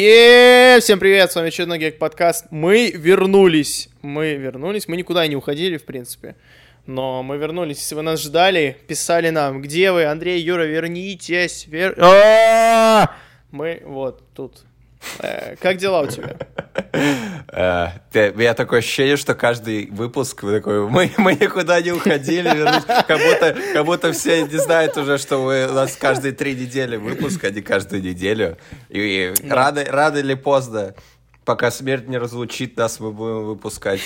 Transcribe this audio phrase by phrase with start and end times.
[0.00, 2.46] Е, всем привет, с вами очередной Гек подкаст.
[2.52, 6.36] Мы вернулись, мы вернулись, мы никуда не уходили, в принципе.
[6.86, 11.96] Но мы вернулись, если вы нас ждали, писали нам, где вы, Андрей, Юра, вернитесь, вер...
[13.50, 14.67] Мы вот тут.
[15.20, 16.36] Э, Как дела у тебя?
[16.92, 17.88] Э,
[18.34, 22.84] меня такое ощущение, что каждый выпуск вы такой, мы, мы никуда не уходили, вернулись».
[22.84, 27.44] как будто, как будто все не знают уже, что у нас каждые три недели выпуск,
[27.44, 28.56] а не каждую неделю.
[28.88, 30.94] И, и рано, рано или поздно,
[31.48, 34.02] пока смерть не разлучит нас, мы будем выпускать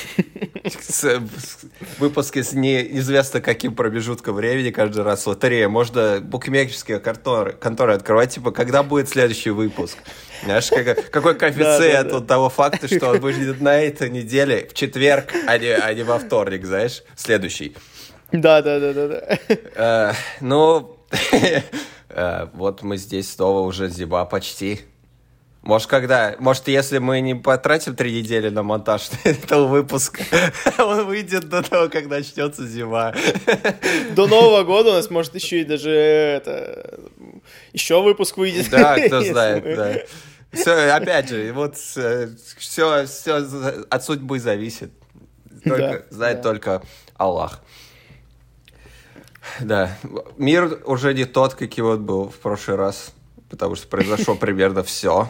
[1.99, 5.27] выпуски с неизвестно каким промежутком времени каждый раз.
[5.27, 5.69] Лотерея.
[5.69, 9.99] Можно букмекерские конторы, конторы открывать, типа, когда будет следующий выпуск.
[10.45, 12.15] Знаешь, как- какой коэффициент да.
[12.15, 16.05] вот того факта, что он выйдет на этой неделе в четверг, а не, а не
[16.05, 17.75] во вторник, знаешь, следующий.
[18.31, 19.39] Да, да, да, да, да.
[19.75, 20.97] Э, ну,
[22.09, 24.83] э, вот мы здесь снова уже зима почти.
[25.63, 26.35] Может, когда...
[26.41, 30.25] Может, если мы не потратим три недели на монтаж этого выпуска,
[30.79, 33.15] он выйдет до того, как начнется зима.
[34.17, 37.01] До Нового года у нас может еще и даже это
[37.73, 38.71] еще выпуск выйдет.
[38.71, 39.95] Да, кто знает, мы- да.
[40.53, 43.07] Все, опять же, вот все, все
[43.89, 44.91] от судьбы зависит.
[45.65, 46.43] Только, Да, знает да.
[46.43, 46.83] только
[47.17, 47.61] Аллах.
[49.61, 49.97] Да,
[50.37, 53.13] мир уже не тот, каким он был в прошлый раз,
[53.53, 55.29] потому что произошло примерно все.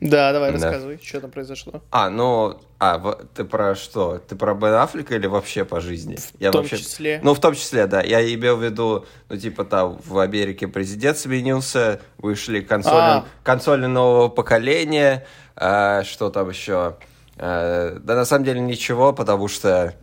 [0.00, 0.58] Да, давай, Да.
[0.66, 1.82] рассказывай, что там произошло.
[1.90, 4.18] А, ну, а, ты про что?
[4.18, 6.16] Ты про Бен Аффлека или вообще по жизни?
[6.38, 7.20] В том числе.
[7.24, 8.00] Ну, в том числе, да.
[8.02, 13.24] Я имел в виду, ну, типа, там, в Америке президент сменился, вышли консоли, А.
[13.42, 15.26] консоли нового поколения,
[15.56, 16.96] а, что там еще?
[17.36, 19.94] А, да, на самом деле, ничего, потому что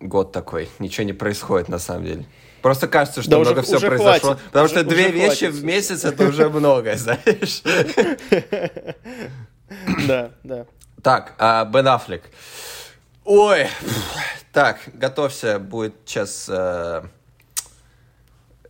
[0.00, 2.24] год такой, ничего не происходит, на самом деле.
[2.64, 4.20] Просто кажется, что Да уже- много все уже произошло.
[4.30, 4.44] хватит.
[4.46, 7.62] Потому Уже- что две уже вещи хватит, в месяц это уже много, знаешь.
[10.08, 10.64] Да, да.
[11.02, 12.22] Так, а, Бен Аффлек.
[13.26, 13.66] Ой,
[14.50, 17.02] так, готовься, будет сейчас э,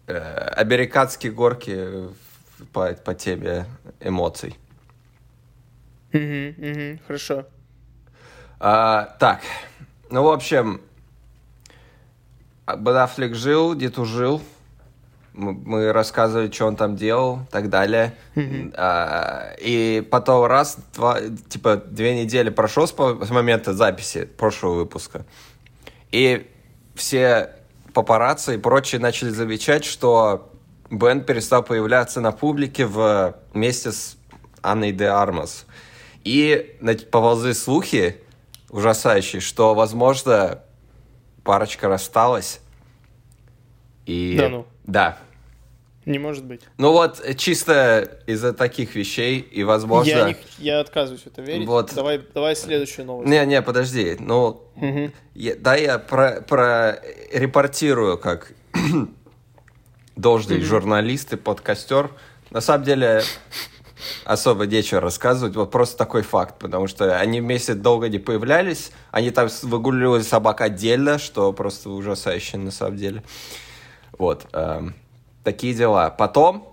[0.09, 0.19] э,
[0.57, 2.09] американские горки
[2.73, 3.67] по, по теме
[4.01, 4.59] эмоций.
[6.13, 7.47] Мгм, мгм, Хорошо.
[8.59, 9.41] А, так,
[10.11, 10.81] ну, в общем,
[12.67, 14.41] Бен Аффлек жил, где-то жил.
[15.35, 18.15] Мы, рассказывали, что он там делал, и так далее.
[18.77, 25.27] А, и потом раз, два, типа, две недели прошло с, момента записи прошлого выпуска.
[26.13, 26.49] И
[26.95, 27.51] все
[27.93, 30.53] папарацци и прочие начали замечать, что
[30.89, 34.17] Бен перестал появляться на публике в, вместе с
[34.63, 35.67] Анной де Армас.
[36.23, 38.21] И на- поползли слухи
[38.71, 40.61] ужасающие, что, возможно,
[41.45, 42.61] парочка рассталась.
[44.07, 44.37] И...
[44.39, 44.67] Да ну.
[44.85, 45.19] Да.
[46.05, 46.61] Не может быть.
[46.77, 50.11] Ну вот, чисто из-за таких вещей, и, возможно...
[50.11, 51.67] Я, не- я отказываюсь в это верить.
[51.67, 51.95] Вот.
[51.95, 53.31] Давай, давай следующую новость.
[53.31, 54.17] Не-не, подожди.
[54.19, 55.13] Ну, Мгм.
[55.35, 57.01] я- да, я про, про
[57.33, 58.53] репортирую как
[60.17, 62.11] должный журналист и подкастер.
[62.51, 63.23] На самом деле,
[64.25, 65.57] особо нечего рассказывать.
[65.57, 68.91] Вот просто такой факт, потому что они вместе долго не появлялись.
[69.11, 73.23] Они там выгуливали собак отдельно, что просто ужасающе на самом деле.
[74.19, 74.47] Вот.
[74.53, 74.95] эм,
[75.43, 76.11] такие дела.
[76.11, 76.69] Потом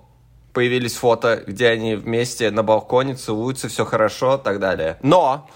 [0.53, 4.97] появились фото, где они вместе на балконе целуются, все хорошо, так далее.
[5.01, 5.47] Но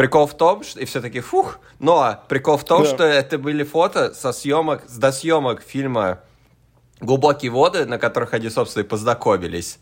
[0.00, 0.80] Прикол в том, что...
[0.80, 1.58] И все таки фух.
[1.78, 2.88] Но прикол в том, Да.
[2.88, 6.20] что это были фото со съемок, с досъемок фильма
[7.00, 9.78] «Глубокие воды», на которых они, собственно, и познакомились.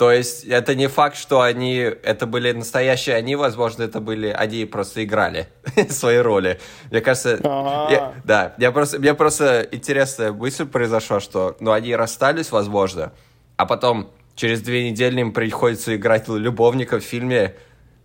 [0.00, 1.76] То есть это не факт, что они...
[1.76, 4.28] Это были настоящие они, возможно, это были...
[4.28, 5.48] Они просто играли
[5.90, 6.58] свои роли.
[6.90, 7.38] Мне кажется...
[7.42, 13.12] Я- да, мне просто, мне просто интересная мысль произошла, что ну, они расстались, возможно,
[13.58, 17.56] а потом через две недели им приходится играть любовника в фильме,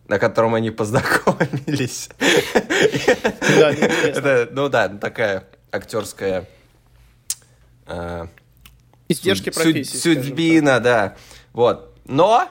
[0.09, 2.09] на котором они познакомились.
[3.57, 3.71] Да.
[3.71, 6.45] Это, ну да, такая актерская
[7.87, 8.27] э,
[9.07, 9.95] Издержки профессии.
[9.95, 11.15] Судьбина, да.
[11.55, 11.95] Вот.
[12.05, 12.47] Но...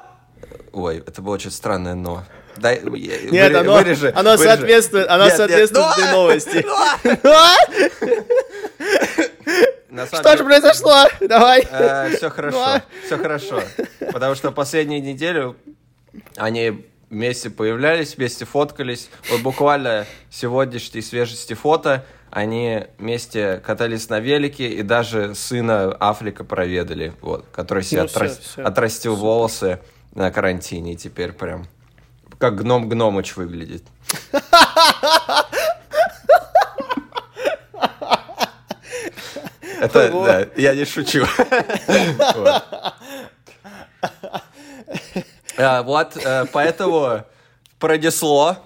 [0.72, 2.24] Ой, это было очень странное но.
[2.56, 3.82] Дай, Нет, Нет, оно,
[4.14, 6.64] оно соответствует, оно соответствует этой новости.
[10.06, 11.04] Что же произошло?
[11.20, 11.62] Давай.
[12.16, 12.82] все Ну, хорошо, а?
[13.04, 13.62] все хорошо.
[14.12, 15.56] Потому что последнюю неделю
[16.36, 19.10] они вместе появлялись, вместе фоткались.
[19.30, 27.12] Вот буквально сегодняшней свежести фото они вместе катались на велике и даже сына Афлика проведали,
[27.20, 28.66] вот, который себе Ну, отрас- всё.
[28.66, 29.78] отрастил волосы
[30.14, 31.66] на карантине и теперь прям
[32.38, 33.84] как гном Гномыч выглядит.
[39.80, 41.24] Это, да, я не шучу.
[42.34, 42.62] Вот.
[45.56, 45.84] А,
[46.16, 47.24] э, поэтому
[47.78, 48.56] пронесло.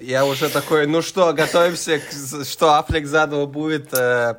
[0.00, 2.00] Я уже такой, ну что, готовимся,
[2.44, 4.36] что Аффлек заново будет э,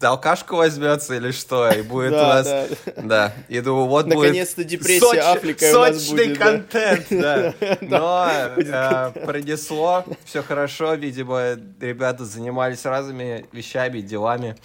[0.00, 2.48] алкашку возьмется или что, и будет у нас...
[2.96, 3.32] да.
[3.48, 4.18] И думаю, вот будет...
[4.18, 7.54] Наконец-то депрессия Аффлека у нас будет, контент, да.
[7.80, 14.56] Но э, пронесло, все хорошо, видимо, ребята занимались разными вещами, делами.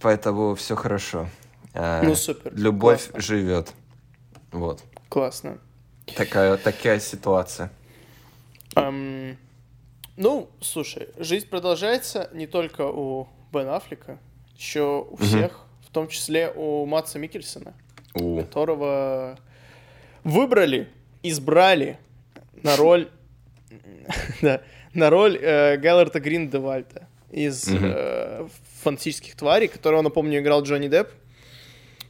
[0.00, 1.28] Поэтому все хорошо.
[1.74, 3.68] Э, Ну, супер, Любовь живет.
[4.52, 4.80] Вот.
[5.08, 5.58] Классно.
[6.16, 7.70] Такая, такая ситуация.
[8.74, 9.36] Ам,
[10.16, 14.18] ну, слушай, жизнь продолжается не только у Бен Аффлека,
[14.56, 17.74] еще у всех, в том числе у Матса Микельсона,
[18.14, 18.40] У.
[18.40, 19.38] которого
[20.24, 20.88] выбрали,
[21.22, 21.98] избрали
[22.62, 23.08] на роль,
[24.42, 24.62] да,
[24.92, 28.46] на роль э, Гэлларта Гриндевальда из э,
[28.82, 31.08] «Фантастических тварей», которого, напомню, играл Джонни Депп,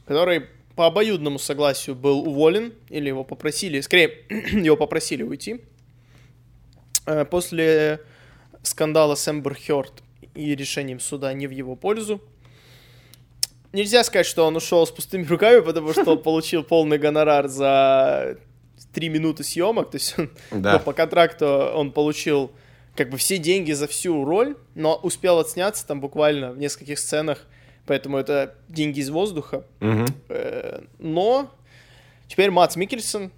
[0.05, 0.45] который
[0.75, 5.61] по обоюдному согласию был уволен, или его попросили, скорее, его попросили уйти.
[7.05, 8.01] Э, После
[8.63, 10.03] скандала с Эмбер Хёрд
[10.35, 12.21] и решением суда не в его пользу.
[13.71, 18.37] Нельзя сказать, что он ушел с пустыми руками, потому что он получил полный гонорар за
[18.93, 19.91] три минуты съемок.
[19.91, 20.73] То есть он, Да.
[20.73, 22.51] ну, по контракту он получил
[22.95, 27.45] как бы все деньги за всю роль, но успел отсняться там буквально в нескольких сценах,
[27.85, 29.63] поэтому это деньги из воздуха.
[30.29, 31.49] Э, Но
[32.27, 33.31] теперь Мац Микельсон,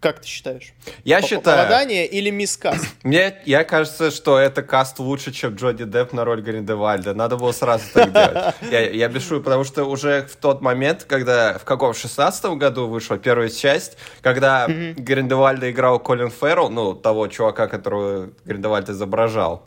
[0.00, 0.72] как ты считаешь?
[1.04, 1.58] Я По- считаю...
[1.58, 2.86] Попадание или мискаст?
[3.02, 7.14] Мне, я кажется, что это каст лучше, чем Джоди Депп на роль Гриндевальда.
[7.14, 8.54] Надо было сразу так делать.
[8.70, 12.86] Я, я бешу, потому что уже в тот момент, когда в каком, в 16 году
[12.86, 19.66] вышла первая часть, когда Гриндевальда играл Колин Феррелл, ну, того чувака, которого Гриндевальд изображал.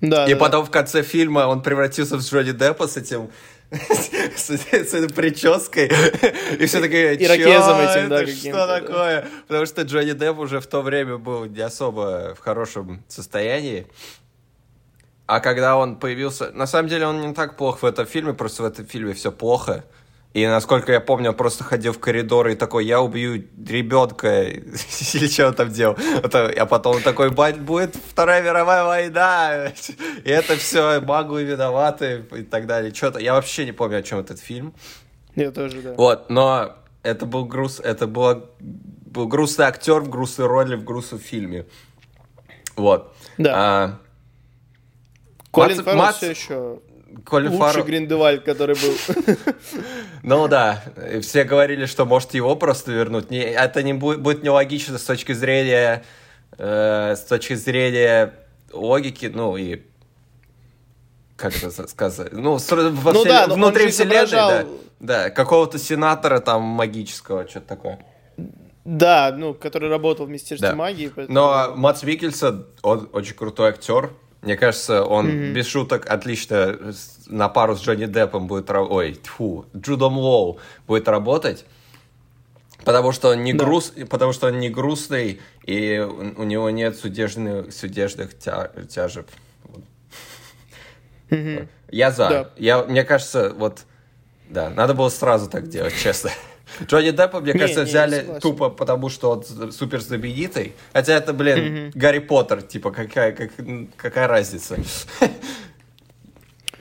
[0.00, 3.30] Да, И да, потом в конце фильма он превратился в Джоди Деппа с этим
[3.70, 5.90] с, с этой прической.
[6.58, 8.80] И все такие, Ирокезом «Чё этим, да, Что да».
[8.80, 9.28] такое?
[9.46, 13.86] Потому что Джонни Депп уже в то время был не особо в хорошем состоянии.
[15.26, 16.50] А когда он появился...
[16.50, 19.30] На самом деле он не так плох в этом фильме, просто в этом фильме все
[19.30, 19.84] плохо.
[20.32, 23.34] И насколько я помню, он просто ходил в коридоры и такой, я убью
[23.66, 25.96] ребенка, или что он там делал.
[26.22, 29.66] Это- А потом он такой, бать, будет Вторая мировая война,
[30.24, 32.94] и это все маглы виноваты, и так далее.
[32.94, 34.72] Что-то, я вообще не помню, о чем этот фильм.
[35.34, 35.94] Я тоже, да.
[35.94, 41.18] Вот, но это был груз, это было, был грустный актер в грустной роли в грустном
[41.20, 41.66] фильме.
[42.76, 43.12] Вот.
[43.36, 43.52] Да.
[43.56, 43.98] А,
[45.50, 46.78] Колин Фаррелл Мац- все еще
[47.24, 49.24] Колин лучший Фаррелл- Гриндевальд, который был.
[50.22, 50.82] Ну да,
[51.22, 53.30] все говорили, что может его просто вернуть.
[53.30, 56.04] Не, это не будет, будет нелогично с точки зрения
[56.58, 58.34] э, с точки зрения
[58.72, 59.82] логики, ну и
[61.36, 62.82] как это за- сказать, ну, с- во
[63.12, 64.66] Ну вселен- да, внутри вселенной, изображал- да,
[65.00, 67.98] да, какого-то сенатора там магического, что-то такое.
[68.84, 70.74] Да, ну, который работал в Министерстве Да.
[70.76, 71.08] магии.
[71.14, 74.10] поэтому- Но Мац Микельсон, он очень крутой актер.
[74.42, 76.78] Мне кажется, он без шуток отлично
[77.26, 78.70] на пару с Джонни Деппом будет...
[78.70, 81.66] ра- Ой, тьфу, Джудом Лоу будет работать.
[82.84, 83.64] Потому что он не Да.
[83.66, 89.28] груз, потому что он не грустный и у него нет судебных, судебных тя- тяжеб.
[89.64, 89.84] Вот.
[91.90, 92.28] Я за.
[92.28, 92.50] Да.
[92.56, 93.80] Я, мне кажется, вот,
[94.48, 96.30] да, надо было сразу так делать, честно.
[96.86, 100.74] Джонни Деппа, мне Не, кажется, не, взяли тупо потому, что он супер знаменитый.
[100.92, 103.50] Хотя это, блин, Гарри Поттер, типа, какая, как,
[103.96, 104.76] какая разница.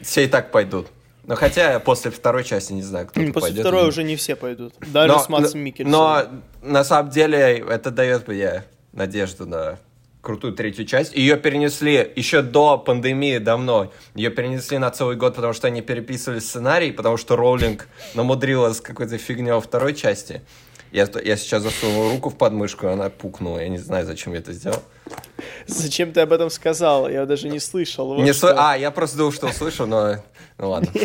[0.02, 0.88] Все и так пойдут.
[1.26, 3.60] Но хотя после второй части не знаю, кто После пойдет.
[3.60, 4.74] второй уже не все пойдут.
[4.80, 6.42] Даже но, с Матсом но- Микельсоном.
[6.62, 8.64] Но на самом деле это дает мне
[8.94, 9.78] надежду на
[10.22, 11.16] крутую третью часть.
[11.16, 13.92] Ее перенесли еще до пандемии давно.
[14.16, 18.82] Ее перенесли на целый год, потому что они переписывали сценарий, потому что Роулинг намудрила с
[18.82, 20.42] какой-то фигней во второй части.
[20.92, 23.60] Я, я сейчас засунул руку в подмышку, и она пукнула.
[23.60, 24.82] Я не знаю, зачем я это сделал.
[25.68, 27.08] Зачем ты об этом сказал?
[27.08, 28.08] Я даже не слышал.
[28.08, 28.48] Вот Не что.
[28.48, 30.16] слы- А, я просто думал, что услышу, но...
[30.58, 30.90] Ну ладно.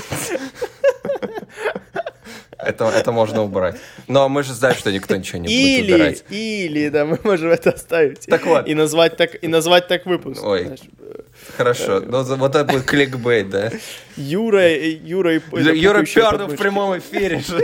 [2.67, 3.77] Это, это можно убрать.
[4.09, 6.25] Но мы же знаем, что никто ничего не будет Или, убирать.
[6.31, 8.27] или, да, мы можем это оставить.
[8.27, 8.67] Так вот.
[8.69, 10.43] И назвать так, и назвать так выпуск.
[10.43, 10.65] Ой.
[10.65, 10.81] знаешь.
[11.01, 11.21] Э,
[11.57, 13.71] Хорошо, ну за- вот это будет кликбейт, да?
[14.17, 17.43] Юра, и- Юра Юра пернул в прямом эфире.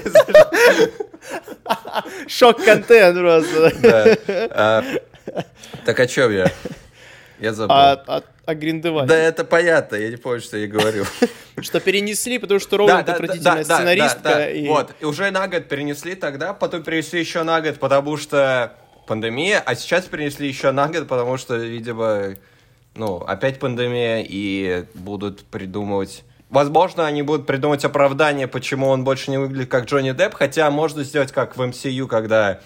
[2.29, 3.73] Шок-контент просто.
[3.81, 4.17] Да.
[4.51, 4.85] А,
[5.85, 6.51] Так о чем я?
[7.41, 7.75] Я забыл.
[7.75, 9.09] А, а, а Гриндевальд?
[9.09, 11.07] Да это понятно, я не помню, что я говорил.
[11.61, 14.49] Что перенесли, потому что Роулинг отвратительная сценаристка.
[14.67, 18.73] Вот, и уже на год перенесли тогда, потом перенесли еще на год, потому что
[19.07, 22.37] пандемия, а сейчас перенесли еще на год, потому что, видимо,
[22.95, 26.25] ну, опять пандемия, и будут придумывать...
[26.49, 31.05] Возможно, они будут придумать оправдание, почему он больше не выглядит как Джонни Депп, хотя можно
[31.05, 32.61] сделать как в MCU, когда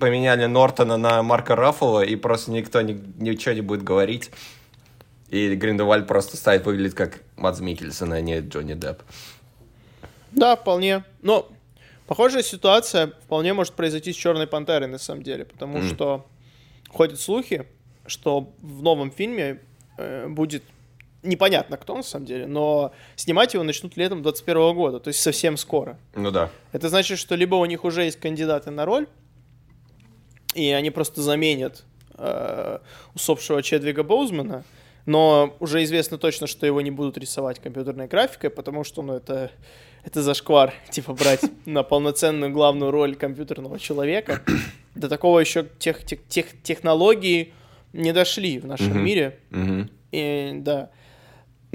[0.00, 4.30] поменяли Нортона на Марка Раффало, и просто никто ни- ничего не будет говорить.
[5.30, 9.02] И Гриндевальд просто станет выглядеть как Мадс Микельсон, а не Джонни Депп.
[10.30, 11.04] Да, вполне.
[11.22, 11.48] Но
[12.06, 15.88] похожая ситуация вполне может произойти с Черной Пантерой, на самом деле, потому Мгм.
[15.88, 16.26] что
[16.88, 17.66] ходят слухи,
[18.06, 19.60] что в новом фильме
[19.96, 20.62] э, будет
[21.24, 25.56] непонятно кто на самом деле, но снимать его начнут летом 21 года, то есть совсем
[25.56, 25.98] скоро.
[26.14, 26.50] Ну да.
[26.72, 29.06] Это значит, что либо у них уже есть кандидаты на роль,
[30.54, 31.84] и они просто заменят
[32.16, 32.78] э,
[33.14, 34.64] усопшего Чедвига Боузмана,
[35.06, 39.50] но уже известно точно, что его не будут рисовать компьютерной графикой, потому что, ну, это,
[40.04, 44.42] это зашквар, типа, брать на полноценную главную роль компьютерного человека.
[44.94, 47.52] До такого еще тех, тех, тех- технологии
[47.92, 49.38] не дошли в нашем мире.
[50.12, 50.90] И, да.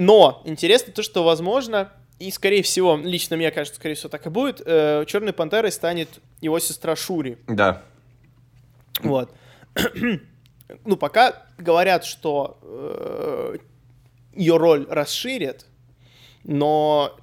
[0.00, 4.30] Но интересно то, что возможно, и скорее всего, лично мне кажется, скорее всего так и
[4.30, 6.08] будет, э, Черной Пантерой станет
[6.40, 7.36] его сестра Шури.
[7.46, 7.82] Да.
[9.02, 9.30] Вот.
[10.86, 13.58] ну, пока говорят, что э,
[14.34, 15.66] ее роль расширят,
[16.44, 17.14] но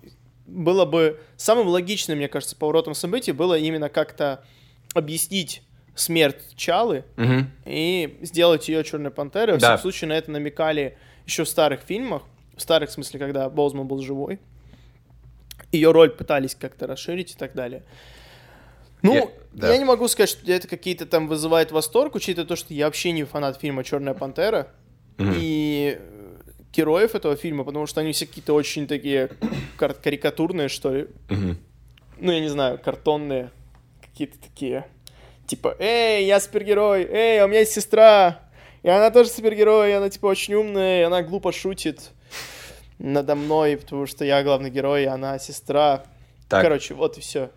[0.46, 4.44] было бы самым логичным, мне кажется, поворотом событий было именно как-то
[4.94, 5.64] объяснить
[5.96, 7.50] смерть Чалы Мгм.
[7.66, 9.58] и сделать ее Черной Пантерой.
[9.58, 9.70] Да.
[9.78, 12.22] всяком случае, на это намекали еще в старых фильмах.
[12.58, 14.40] В старых, в смысле, когда Боузман был живой.
[15.72, 17.84] Ее роль пытались как-то расширить и так далее.
[19.04, 19.78] Ну, Я- я, да.
[19.78, 23.24] не могу сказать, что это какие-то там вызывает восторг, учитывая то, что я вообще не
[23.26, 24.70] фанат фильма Черная Пантера
[25.18, 25.34] Мгм.
[25.38, 26.36] и э,
[26.74, 29.30] героев этого фильма, потому что они все какие-то очень такие
[29.78, 31.08] кар- карикатурные, что ли.
[31.30, 31.58] Мгм.
[32.20, 33.52] Ну, я не знаю, картонные.
[34.02, 34.88] Какие-то такие.
[35.46, 38.40] Типа, эй, я супергерой, эй, а у меня есть сестра.
[38.84, 42.12] И она тоже супергерой, и она, типа, очень умная, и она глупо шутит
[43.00, 46.04] надо мной, потому что я главный герой, и она сестра.
[46.50, 46.64] Так.
[46.64, 47.50] Короче, вот и все.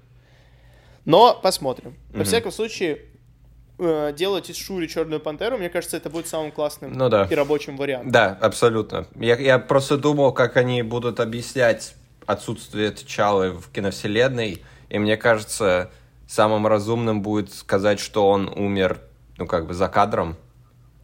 [1.05, 1.97] Но посмотрим.
[2.11, 2.25] Во Мгм.
[2.25, 3.03] всяком случае,
[3.79, 7.27] э, делать из Шури Черную Пантеру, мне кажется, это будет самым классным Ну да.
[7.31, 8.11] и рабочим вариантом.
[8.13, 9.07] Да, абсолютно.
[9.17, 11.95] Я, я просто думал, как они будут объяснять
[12.27, 15.91] отсутствие T'Чалы в киновселенной, и мне кажется,
[16.29, 19.01] самым разумным будет сказать, что он умер,
[19.39, 20.37] ну, как бы за кадром,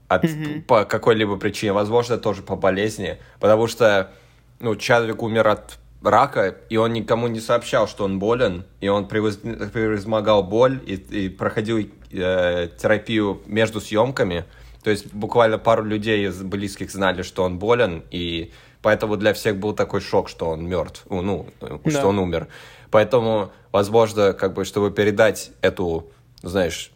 [0.08, 0.22] от,
[0.68, 4.12] по какой-либо причине, возможно, тоже по болезни, потому что,
[4.60, 9.04] ну, Чадвик умер от рака, и он никому не сообщал, что он болен, и он
[9.06, 11.78] превоз- превозмогал боль и, и проходил
[12.12, 14.44] э, терапию между съемками,
[14.84, 19.56] то есть буквально пару людей из близких знали, что он болен, и поэтому для всех
[19.56, 21.90] был такой шок, что он мертв, ну, э, Да.
[21.90, 22.46] что он умер.
[22.90, 26.10] Поэтому, возможно, как бы, чтобы передать эту,
[26.42, 26.92] знаешь,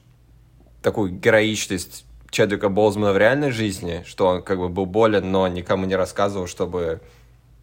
[0.83, 5.85] такую героичность Чедвика Болзмана в реальной жизни, что он как бы был болен, но никому
[5.85, 7.01] не рассказывал, чтобы,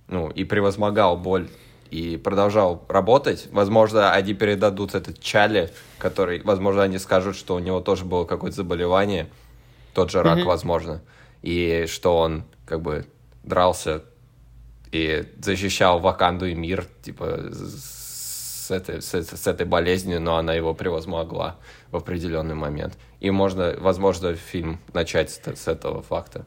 [0.08, 1.50] ну, и превозмогал боль
[1.90, 3.48] и продолжал работать.
[3.52, 8.58] Возможно, они передадут этот Чали, который, возможно, они скажут, что у него тоже было какое-то
[8.58, 9.28] заболевание,
[9.94, 10.48] тот же рак, Мгм.
[10.48, 11.02] возможно,
[11.42, 13.06] и что он как бы
[13.44, 14.04] дрался
[14.92, 20.74] и защищал Ваканду и мир, типа, с этой, с, с этой болезнью, но она его
[20.74, 21.56] превозмогла
[21.92, 22.98] в определенный момент.
[23.22, 26.46] И можно, возможно, фильм начать с, с этого факта.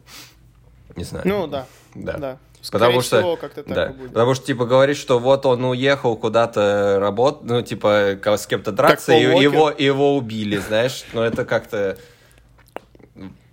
[0.97, 1.27] Не знаю.
[1.27, 1.67] Ну, да.
[1.95, 2.19] Да.
[2.19, 2.39] Да.
[2.71, 4.09] Потому Скорее что, всего, как-то так да, и будет.
[4.13, 9.13] потому что, типа, говорит, что вот он уехал куда-то работать, ну, типа, с кем-то драться,
[9.15, 9.43] и Уокер.
[9.43, 11.97] его, его убили, знаешь, ну, это как-то,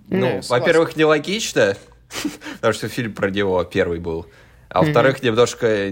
[0.10, 1.76] ну, во-первых, нелогично,
[2.56, 4.26] потому что фильм про него первый был,
[4.70, 5.90] а во-вторых, немножко...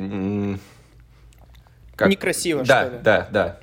[1.96, 3.00] как- Некрасиво, да, что ли.
[3.02, 3.60] Да, да,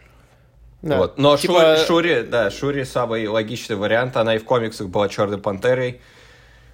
[0.82, 0.96] Да.
[0.96, 1.16] Вот.
[1.16, 4.16] Но Типа, Шури, Шури, да, Шури самый логичный вариант.
[4.16, 6.00] Она и в комиксах была Черной Пантерой.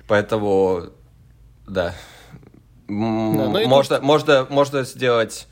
[0.07, 0.85] Поэтому,
[1.67, 1.95] да.
[2.89, 2.95] Да,
[3.67, 5.47] можно, можно, можно сделать...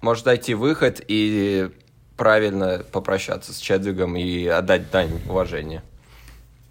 [0.00, 1.70] Можно найти выход и
[2.16, 5.82] правильно попрощаться с Чедвигом и отдать дань уважения.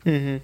[0.03, 0.41] Мгм.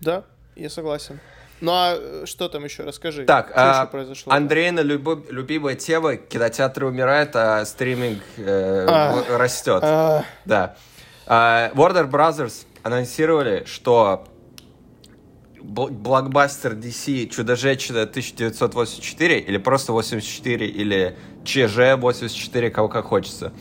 [0.00, 0.24] Да,
[0.56, 1.20] я согласен.
[1.60, 2.84] Ну а э, что там еще?
[2.84, 3.24] Расскажи.
[3.26, 4.32] Так, что а, еще произошло?
[4.32, 6.16] Андрейна любо- любимая тема.
[6.16, 9.36] Кинотеатры умирают, а стриминг э, А.
[9.36, 9.80] растет.
[9.82, 10.76] А, Да.
[11.26, 14.24] А, Warner Brothers анонсировали, что
[15.62, 23.52] блокбастер DC «Чудо-женщина 1984» или просто 84 или ЧЖ-84, кого как хочется.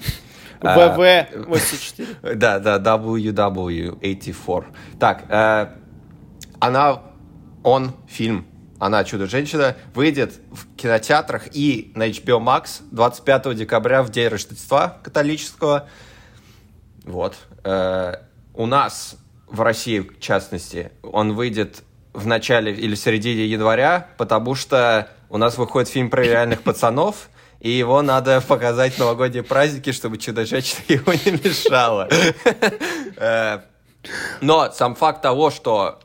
[0.62, 2.36] А, ВВ-84.
[2.36, 4.66] Да, да, WW84.
[5.00, 5.68] Так, э,
[6.60, 7.02] она,
[7.64, 8.48] он, фильм,
[8.80, 15.88] она «Чудо-женщина» выйдет в кинотеатрах и на HBO Max 25 декабря в день Рождества католического.
[17.06, 17.36] Вот.
[17.64, 18.16] Э,
[18.54, 24.56] у нас в России, в частности, он выйдет в начале или в середине января, потому
[24.56, 29.92] что у нас выходит фильм про реальных пацанов, и его надо показать в новогодние праздники,
[29.92, 32.08] чтобы Чудо-женщина его не мешала.
[33.18, 33.60] Э,
[34.42, 36.00] Но сам факт того, что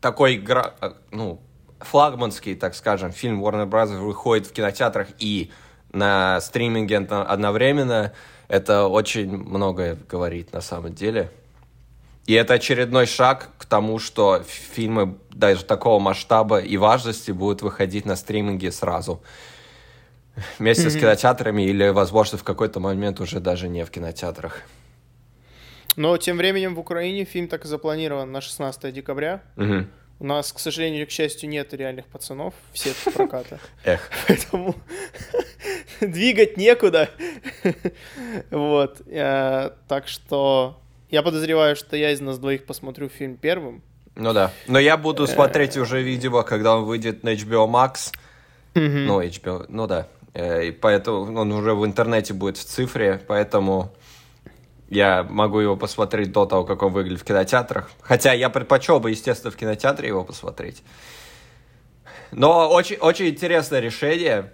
[0.00, 1.40] такой, э, ну,
[1.80, 3.96] флагманский, так скажем, фильм Warner Bros.
[3.98, 5.50] выходит в кинотеатрах и
[5.92, 8.12] на стриминге одно- одновременно,
[8.48, 11.30] это очень многое говорит на самом деле.
[12.26, 18.04] И это очередной шаг к тому, что фильмы даже такого масштаба и важности будут выходить
[18.06, 19.22] на стриминге сразу.
[20.58, 24.62] Вместе с кинотеатрами или, возможно, в какой-то момент уже даже не в кинотеатрах.
[25.96, 29.42] Но тем временем в Украине фильм так и запланирован на 16 декабря.
[29.56, 29.90] Мгм.
[30.20, 33.58] У нас, к сожалению, к счастью, нет реальных пацанов в сетке проката.
[33.84, 34.08] Эх.
[34.28, 34.76] Поэтому
[36.00, 37.10] двигать некуда.
[38.50, 39.02] Вот.
[39.06, 40.81] Э, Так что
[41.12, 43.82] я подозреваю, что я из нас двоих посмотрю фильм первым.
[44.16, 44.50] Ну да.
[44.66, 48.12] Но я буду смотреть уже видео, когда он выйдет на HBO Max.
[48.74, 50.08] Ну, HBO, ну да.
[50.32, 53.94] Э, И поэтому он уже в интернете будет в цифре, поэтому
[54.88, 57.90] я могу его посмотреть до того, как он выглядит в кинотеатрах.
[58.00, 60.82] Хотя я предпочел бы, естественно, в кинотеатре его посмотреть.
[62.30, 64.50] Но очень, очень интересное решение.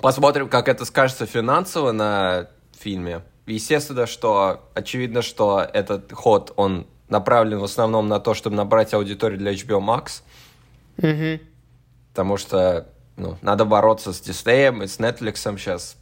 [0.00, 3.22] Посмотрим, как это скажется финансово на фильме.
[3.46, 9.38] Естественно, что очевидно, что этот ход, он направлен в основном на то, чтобы набрать аудиторию
[9.38, 10.22] для HBO Max.
[10.98, 11.40] Мгм.
[12.10, 15.96] Потому что ну, надо бороться с Диснеем и с Netflix сейчас.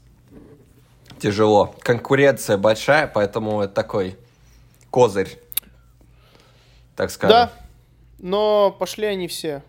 [1.18, 1.74] Тяжело.
[1.80, 4.16] Конкуренция большая, поэтому это такой
[4.90, 5.38] козырь.
[6.94, 7.36] Так скажем.
[7.36, 7.52] Да,
[8.18, 9.62] но пошли они все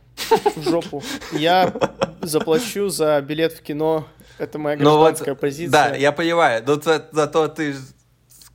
[0.55, 1.03] в жопу.
[1.31, 1.73] Я
[2.21, 4.05] заплачу за билет в кино.
[4.37, 5.71] Это моя Ну вот, гражданская позиция.
[5.71, 6.63] Да, я понимаю.
[6.65, 7.75] Но за- зато ты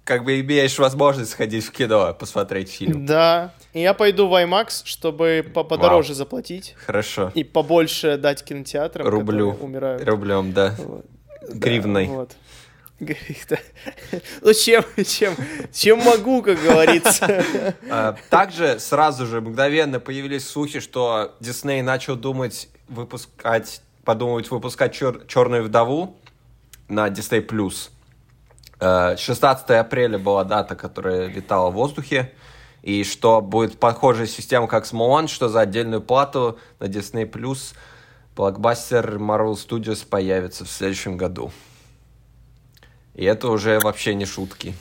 [0.04, 3.06] как бы имеешь возможность сходить в кино, посмотреть фильм.
[3.06, 3.52] Да.
[3.72, 7.32] И я пойду в IMAX, чтобы по- подороже заплатить Хорошо.
[7.34, 9.56] и побольше дать кинотеатрам, Рублю.
[9.60, 10.04] умирают.
[10.06, 10.74] Рублем, да.
[10.78, 11.04] Вот.
[11.50, 12.06] Гривной.
[12.06, 12.32] Да, вот.
[14.40, 15.34] Ну, чем, чем,
[15.72, 17.44] чем могу, как говорится.
[17.90, 25.26] А, Также сразу же мгновенно появились слухи, что Дисней начал думать выпускать, подумывать выпускать чер-
[25.26, 26.16] Черную вдову
[26.88, 27.90] на Disney Plus.
[28.80, 32.32] 16 апреля была дата, которая летала в воздухе.
[32.82, 37.74] И что будет похожая система, как с Мулан, что за отдельную плату на Disney Plus
[38.36, 41.50] блокбастер Marvel Studios появится в следующем году.
[43.14, 44.74] И это уже вообще не шутки.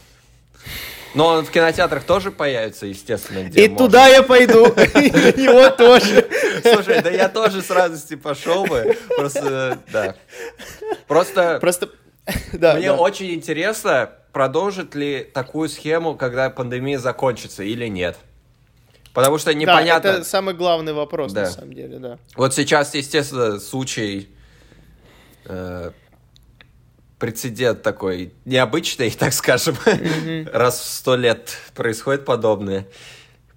[1.14, 3.86] Но он в кинотеатрах тоже появится, естественно, где И можно.
[3.86, 4.66] туда я пойду.
[4.66, 6.28] И на него тоже.
[6.64, 8.98] Слушай, да я тоже с радостью пошел бы.
[9.16, 10.16] Просто, да.
[11.08, 11.90] Просто Просто...
[12.54, 12.96] Да, мне да.
[12.96, 18.18] очень интересно, продолжит ли такую схему, когда пандемия закончится или нет.
[19.14, 20.08] Потому что Да, непонятно.
[20.08, 21.42] это самый главный вопрос, Да.
[21.42, 22.18] на самом деле, да.
[22.36, 24.30] Вот сейчас, естественно, случай
[25.46, 25.92] э,
[27.24, 29.78] прецедент такой необычный, так скажем.
[30.52, 32.86] Раз в сто лет происходит подобное.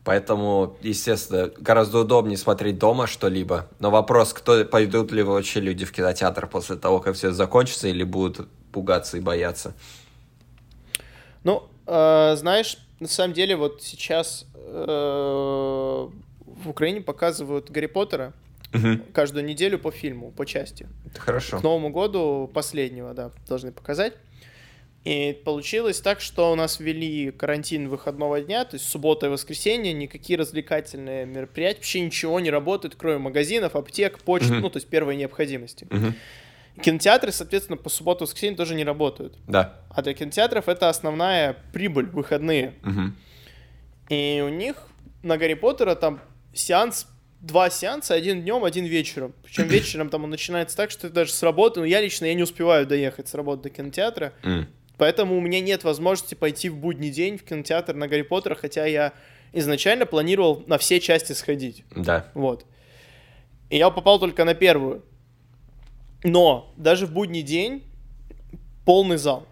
[0.04, 3.68] Поэтому, естественно, гораздо удобнее смотреть дома что-либо.
[3.80, 8.04] Но вопрос, кто пойдут ли вообще люди в кинотеатр после того, как все закончится, или
[8.04, 9.74] будут пугаться и бояться.
[11.42, 16.08] Ну, э, знаешь, на самом деле вот сейчас э,
[16.46, 18.32] в Украине показывают Гарри Поттера
[19.12, 20.86] каждую неделю по фильму, по части.
[21.06, 21.58] Это хорошо.
[21.60, 24.14] К Новому году последнего, да, должны показать.
[25.04, 29.92] И получилось так, что у нас ввели карантин выходного дня, то есть суббота и воскресенье,
[29.92, 34.60] никакие развлекательные мероприятия, вообще ничего не работает, кроме магазинов, аптек, почт, Мгм.
[34.62, 35.86] ну, то есть первой необходимости.
[35.90, 36.14] Мгм.
[36.82, 39.38] Кинотеатры, соответственно, по субботу и воскресенье тоже не работают.
[39.46, 39.80] Да.
[39.90, 42.74] А для кинотеатров это основная прибыль, выходные.
[42.82, 43.16] Мгм.
[44.08, 44.88] И у них
[45.22, 46.20] на Гарри Поттера там
[46.52, 47.06] сеанс,
[47.46, 49.32] два сеанса, один днем, один вечером.
[49.42, 52.34] Причем вечером там он начинается так, что ты даже с работы, ну я лично, я
[52.34, 54.66] не успеваю доехать с работы до кинотеатра, М.
[54.98, 58.84] поэтому у меня нет возможности пойти в будний день в кинотеатр на Гарри Поттера, хотя
[58.86, 59.12] я
[59.52, 61.84] изначально планировал на все части сходить.
[61.94, 62.30] Да.
[62.34, 62.66] Вот.
[63.70, 65.04] И я попал только на первую.
[66.24, 67.84] Но даже в будний день
[68.84, 69.46] полный зал.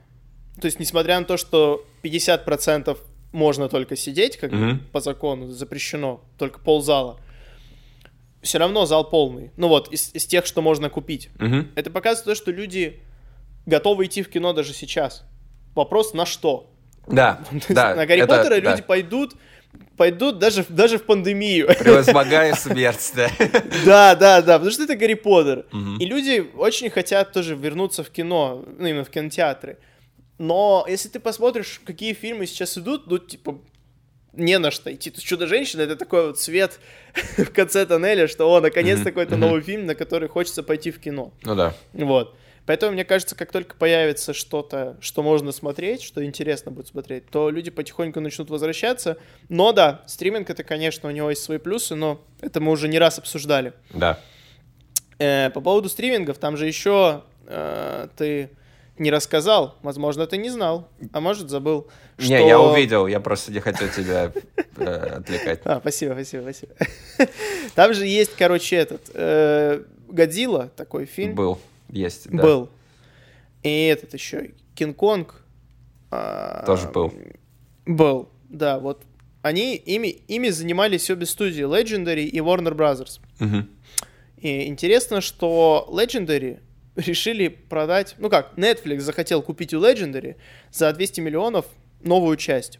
[0.61, 2.99] То есть, несмотря на то, что 50%
[3.33, 4.81] можно только сидеть, как Мгм.
[4.93, 7.19] по закону запрещено, только ползала,
[8.45, 9.51] все равно зал полный.
[9.57, 11.31] Ну вот, из, из тех, что можно купить.
[11.39, 11.73] Мгм.
[11.75, 13.01] Это показывает то, что люди
[13.67, 15.25] готовы идти в кино даже сейчас.
[15.75, 16.71] Вопрос на что?
[17.09, 17.41] Да.
[17.69, 17.95] Да.
[17.95, 18.71] на Гарри это- Поттера да.
[18.71, 19.35] люди пойдут,
[19.97, 21.67] пойдут даже, даже в пандемию.
[21.79, 23.31] Превозмогая смерть, да.
[23.85, 25.67] Да, да, да, потому что это Гарри Поттер.
[25.73, 25.99] Мгм.
[25.99, 29.79] И люди очень хотят тоже вернуться в кино, ну, именно в кинотеатры.
[30.39, 33.59] Но если ты посмотришь, какие фильмы сейчас идут, ну, типа,
[34.37, 35.11] не на что идти.
[35.11, 36.79] То есть «Чудо-женщина»— это такой вот свет
[37.37, 40.99] в конце тоннеля, что, о, наконец-то Мгм, какой-то новый фильм, на который хочется пойти в
[41.01, 41.33] кино.
[41.43, 41.75] Ну да.
[41.93, 42.37] Вот.
[42.67, 47.51] Поэтому, мне кажется, как только появится что-то, что можно смотреть, что интересно будет смотреть, то
[47.51, 49.19] люди потихоньку начнут возвращаться.
[49.51, 52.99] Но да, стриминг это, конечно, у него есть свои плюсы, но это мы уже не
[52.99, 53.75] раз обсуждали.
[53.93, 54.19] Да.
[55.19, 58.51] Э, по поводу стримингов, там же еще э, ты
[58.99, 61.89] не рассказал, возможно, ты не знал, а может забыл.
[62.19, 64.33] Не, что- я увидел, я просто не хотел тебя
[64.77, 64.85] э,
[65.19, 65.61] отвлекать.
[65.65, 66.73] А, спасибо, спасибо, спасибо.
[67.75, 71.35] Там же есть, короче, этот э, Годзилла, такой фильм.
[71.35, 72.43] Был, есть, да.
[72.43, 72.69] Был.
[73.63, 75.43] И этот еще, Кинг-Конг.
[76.11, 77.13] а, Тоже был.
[77.87, 79.03] Был, да, вот.
[79.43, 83.21] Они, ими, ими занимались обе студии, Legendary и Warner Brothers.
[83.41, 83.69] Мгм.
[84.39, 86.61] И интересно, что Legendary
[86.97, 90.37] решили продать, ну как, Netflix захотел купить у Legendary
[90.71, 91.67] за 200 миллионов
[92.03, 92.79] новую часть.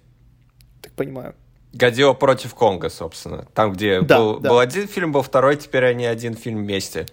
[0.83, 1.35] Так понимаю.
[1.73, 3.47] Годзилла против Конга, собственно.
[3.55, 4.51] Там, где Да, был, да.
[4.51, 7.07] был один фильм, был второй, теперь они один фильм вместе.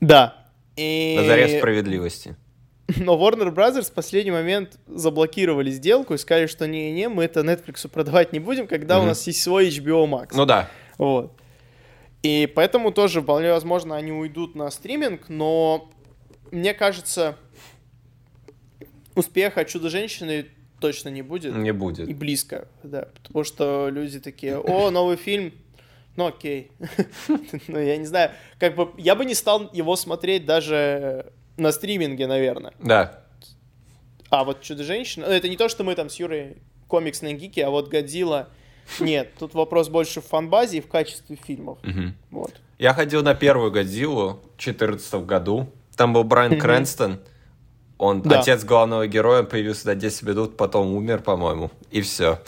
[0.00, 0.46] Да.
[0.76, 1.14] И...
[1.18, 2.36] На заре справедливости.
[2.96, 7.86] Но Warner Brothers в последний момент заблокировали сделку и сказали, что не-не, мы это Netflix
[7.88, 9.08] продавать не будем, когда у Мгм.
[9.10, 10.30] нас есть свой HBO Max.
[10.32, 10.68] Ну да.
[10.98, 11.32] Вот.
[12.22, 15.90] И поэтому тоже вполне возможно они уйдут на стриминг, но
[16.50, 17.36] мне кажется,
[19.14, 20.46] успеха Чудо-женщины
[20.80, 21.54] точно не будет.
[21.54, 22.08] Не будет.
[22.08, 23.08] И близко, да.
[23.22, 25.52] Потому что люди такие, о, новый фильм,
[26.16, 26.72] ну окей.
[27.68, 32.26] Ну, я не знаю, как бы, я бы не стал его смотреть даже на стриминге,
[32.26, 32.72] наверное.
[32.82, 33.24] Да.
[34.30, 37.70] А вот Чудо-женщина, ну, это не то, что мы там с Юрой комиксные гики, а
[37.70, 38.48] вот Годзилла,
[38.98, 41.78] нет, тут вопрос больше в фанбазе и в качестве фильмов.
[42.30, 42.52] Вот.
[42.78, 45.68] Я ходил на первую Годзиллу в 2014 году.
[45.96, 46.58] Там был Брайан.
[46.58, 47.20] Крэнстон.
[47.98, 48.40] Он Да.
[48.40, 51.70] отец главного героя, появился на 10 минут, потом умер, по-моему.
[51.90, 52.38] И все.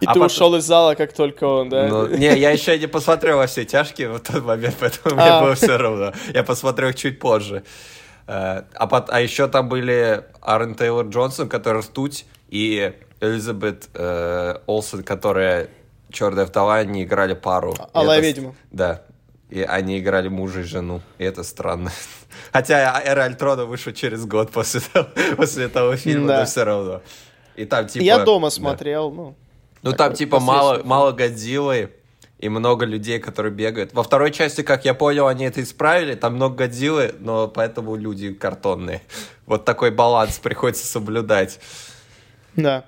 [0.00, 1.86] И ты ушел из зала, как только он, да?
[1.88, 5.42] Ну, не, я еще не посмотрел во все тяжкие в тот момент, поэтому мне А.
[5.42, 6.12] было все равно.
[6.34, 7.62] Я посмотрел их чуть позже.
[8.26, 14.56] Э, А, пот- а еще там были Аарон Тейлор Джонсон, который ртуть, и Элизабет э,
[14.66, 15.68] Олсен, которая
[16.10, 17.72] черная вдова, они играли пару.
[17.72, 18.54] И Алая это ведьма.
[18.70, 19.02] Да.
[19.50, 21.00] И они играли мужа и жену.
[21.18, 21.90] И это странно.
[22.52, 26.40] Хотя Эра Альтрона вышел через год после того, после того фильма, Да.
[26.40, 27.02] но все равно.
[27.56, 28.02] И там типа...
[28.02, 28.50] я дома да.
[28.50, 29.34] смотрел, ну.
[29.82, 31.90] Ну там типа мало, мало Годзиллы
[32.38, 33.92] и много людей, которые бегают.
[33.94, 36.14] Во второй части, как я понял, они это исправили.
[36.14, 39.02] Там много Годзиллы, но поэтому люди картонные.
[39.46, 41.58] Вот такой баланс приходится соблюдать.
[42.54, 42.84] Да.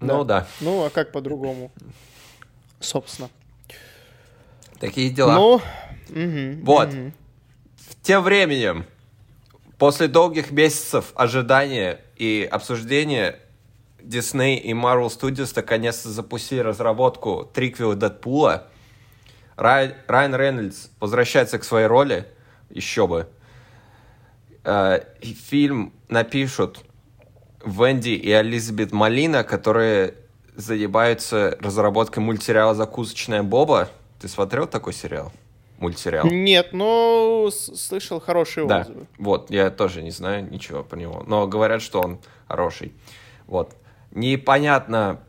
[0.00, 1.72] Ну да, Ну, а как по-другому?
[2.84, 3.28] Собственно.
[4.80, 5.34] такие дела.
[5.34, 5.62] Ну,
[6.10, 6.88] мгм, Вот.
[6.92, 7.12] мгм.
[8.02, 8.84] Тем временем,
[9.78, 13.38] после долгих месяцев ожидания и обсуждения,
[14.00, 18.66] Disney и Marvel Studios наконец-то запустили разработку триквела Дэдпула.
[19.56, 22.26] Рай- Райан Рейнольдс возвращается к своей роли,
[22.68, 23.28] еще бы.
[24.64, 26.80] Э, фильм напишут
[27.64, 30.14] Венди и Элизабет Малина, которые
[30.54, 33.88] занимаются разработкой мультсериала «Закусочная Боба».
[34.20, 35.32] Ты смотрел такой сериал?
[35.78, 36.26] Мультсериал?
[36.26, 39.06] Нет, но слышал хорошие Да, отзывы.
[39.18, 42.92] вот, я тоже не знаю ничего про него, но говорят, что он хороший.
[43.46, 43.74] Вот.
[44.12, 45.20] Непонятно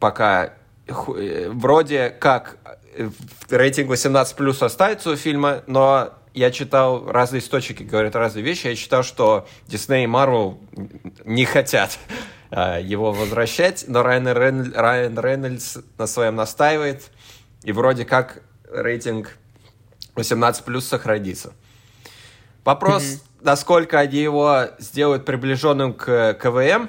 [0.00, 0.54] пока,
[0.86, 2.58] э, вроде как
[2.96, 3.08] э,
[3.48, 8.66] рейтинг 18 плюс останется у фильма, но я читал разные источники, говорят разные вещи.
[8.66, 10.58] Я читал, что Disney и Marvel
[11.24, 11.96] не хотят
[12.54, 17.10] его возвращать, но Райан, Рейн- Райан Рейнольдс на своем настаивает,
[17.62, 19.36] и вроде как рейтинг
[20.14, 21.52] 18 плюс сохранится.
[22.64, 26.88] Вопрос, насколько они его сделают приближенным к КВМ,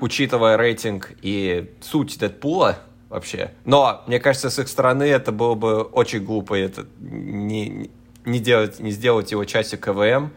[0.00, 3.52] учитывая рейтинг и суть Дэдпула вообще.
[3.64, 7.90] Но, мне кажется, с их стороны это было бы очень глупо это не,
[8.24, 10.30] не, делать, не сделать его частью КВМ, э,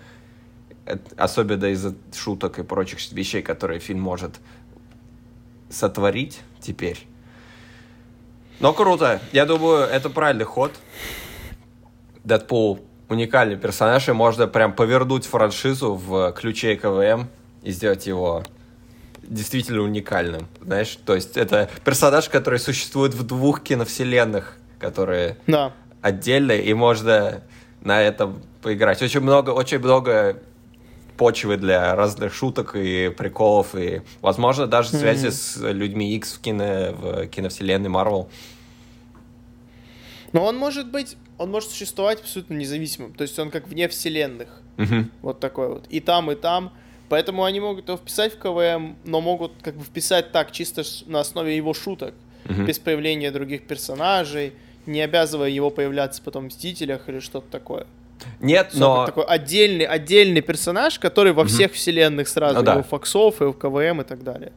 [1.18, 4.40] особенно из-за шуток и прочих вещей, которые фильм может
[5.70, 7.08] сотворить теперь.
[8.60, 9.22] Но круто.
[9.32, 10.72] Я думаю, это правильный ход.
[12.24, 17.28] Дэдпул уникальный персонаж, и можно прям повернуть франшизу в ключе КВМ
[17.64, 18.44] и сделать его
[19.24, 20.98] действительно уникальным, знаешь?
[21.06, 25.74] То есть это персонаж, который существует в двух киновселенных, которые Да.
[26.02, 27.42] отдельные, и можно
[27.82, 29.02] на этом поиграть.
[29.02, 30.38] Очень много, очень много
[31.18, 36.94] почвы для разных шуток и приколов, и, возможно, даже связи с людьми X в, кино,
[36.94, 38.30] в киновселенной Марвел.
[40.34, 43.14] Но он может быть, он может существовать абсолютно независимым.
[43.14, 44.62] То есть он как вне вселенных.
[44.78, 45.12] Мгм.
[45.22, 45.86] Вот такой вот.
[45.90, 46.72] И там, и там.
[47.10, 51.20] Поэтому они могут его вписать в КВМ, но могут как бы вписать так, чисто на
[51.20, 52.14] основе его шуток.
[52.66, 54.54] без появления других персонажей,
[54.86, 57.86] не обязывая его появляться потом в Мстителях или что-то такое.
[58.40, 59.06] Нет, но...
[59.06, 62.76] такой отдельный, отдельный персонаж, который во всех вселенных сразу, Ну да.
[62.76, 64.52] и у Фоксов, и у КВМ и так далее.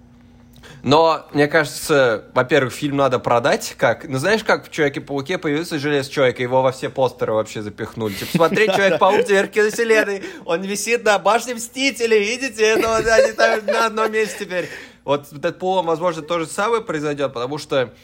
[0.83, 4.07] Но, мне кажется, во-первых, фильм надо продать, как...
[4.07, 8.13] Ну, знаешь, как в Человеке-пауке появился Желез Человек, и его во все постеры вообще запихнули.
[8.13, 12.77] Типа, смотри, Человек-паук теперь в киновселенной, он висит на башне Мстителей, видите?
[12.77, 14.69] Ну, вот они там на одном месте теперь.
[15.05, 17.95] Вот с Дэдпулом, возможно, то же самое произойдет, потому что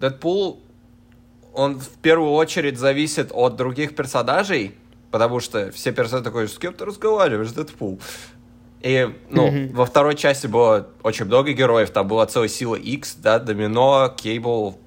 [0.00, 0.62] Дэдпул,
[1.54, 4.74] он в первую очередь зависит от других персонажей,
[5.10, 8.00] потому что все персонажи такой, с кем ты разговариваешь, Дэдпул?
[8.82, 9.74] И, ну, Мгм.
[9.74, 14.78] во второй части было очень много героев, там была целая сила X, да, Домино, Кейбл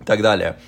[0.00, 0.58] и так далее.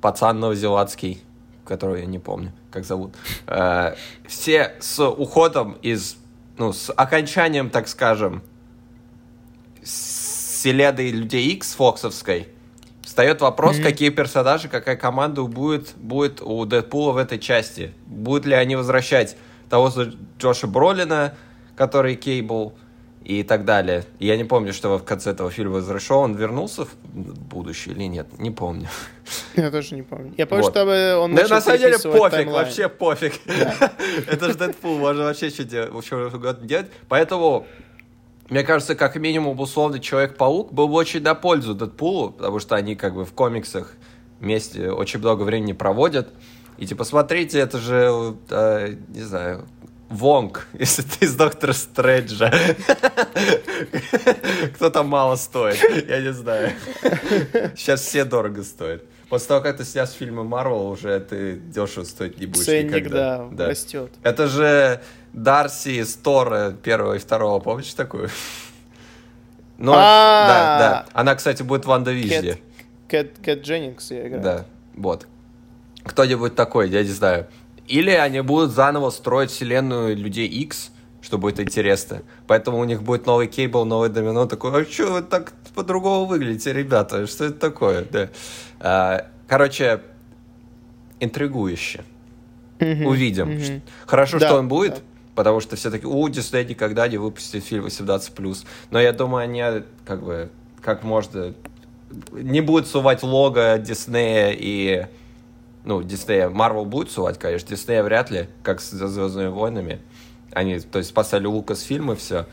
[0.00, 1.22] Пацан новозеландский,
[1.64, 3.14] которого я не помню, как зовут.
[3.46, 3.94] Э,
[4.26, 6.16] все с уходом из,
[6.56, 8.42] ну, с окончанием, так скажем,
[9.82, 12.48] вселенной Людей X фоксовской,
[13.12, 13.84] встает вопрос, Мгм.
[13.84, 17.92] какие персонажи, какая команда будет, будет у Дэдпула в этой части.
[18.06, 19.36] Будут ли они возвращать
[19.68, 21.34] того же Джоша Бролина,
[21.76, 22.72] который Кейбл,
[23.24, 24.04] и так далее.
[24.18, 26.20] Я не помню, что в конце этого фильма возвращал.
[26.22, 28.88] Он вернулся в будущее или нет, не помню.
[29.54, 30.34] Я тоже не помню.
[30.36, 30.72] Я помню, Вот.
[30.72, 32.64] что он Да, на самом деле пофиг, таймлайн.
[32.66, 33.34] вообще пофиг.
[34.26, 36.86] Это же Дэдпул, можно вообще что делать, что угодно делать.
[37.08, 37.64] Поэтому,
[38.52, 42.96] мне кажется, как минимум, условно, Человек-паук был бы очень на пользу Дэдпулу, потому что они
[42.96, 43.94] как бы в комиксах
[44.40, 46.28] вместе очень много времени проводят.
[46.76, 49.66] И типа, смотрите, это же, э, не знаю,
[50.10, 52.52] Вонг, если ты из Доктора Стрэнджа.
[54.74, 56.72] Кто там мало стоит, я не знаю.
[57.74, 59.02] Сейчас все дорого стоят.
[59.30, 63.48] После того, как ты снес фильмы Марвел, уже ты дешево стоить не будешь Ценник, никогда.
[63.50, 64.10] да, растет.
[64.22, 65.00] Это же
[65.32, 68.28] Дарси из Тора первого и второго, помнишь такую?
[69.78, 70.46] Ну, А.
[70.46, 71.06] да, да.
[71.12, 72.58] Она, кстати, будет в Ванда Вижде.
[73.08, 74.42] Кэт, Кэт Дженнингс я играю.
[74.42, 74.64] Да,
[74.94, 75.26] вот.
[76.04, 77.48] Кто-нибудь такой, я не знаю.
[77.88, 82.22] Или они будут заново строить вселенную Людей X, что будет интересно.
[82.46, 84.46] Поэтому у них будет новый кейбл, новый домино.
[84.46, 87.26] Такой, а что вы так по-другому выглядите, ребята?
[87.26, 88.04] Что это такое?
[88.04, 88.28] Да.
[88.78, 90.00] А, короче,
[91.18, 92.04] интригующе.
[92.78, 93.82] Увидим.
[94.06, 95.00] Хорошо, Да, что он будет, да.
[95.34, 98.66] Потому что все таки у, Дисней никогда не выпустит фильм 18+.
[98.90, 101.54] Но я думаю, они как бы, как можно,
[102.32, 105.06] не будут сувать лого Диснея и...
[105.84, 110.00] Ну, Диснея, Марвел будет сувать, конечно, Диснея вряд ли, как с Звездными войнами.
[110.52, 112.46] Они, то есть, спасали Лукас фильмы, все.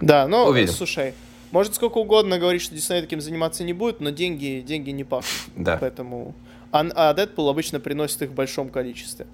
[0.00, 0.72] Да, ну, Увидим.
[0.72, 1.12] слушай,
[1.50, 5.32] может сколько угодно говорить, что Дисней таким заниматься не будет, но деньги, деньги не пахнут.
[5.56, 5.76] Да.
[5.78, 6.34] Поэтому...
[6.70, 9.26] А, а Дэдпул обычно приносит их в большом количестве.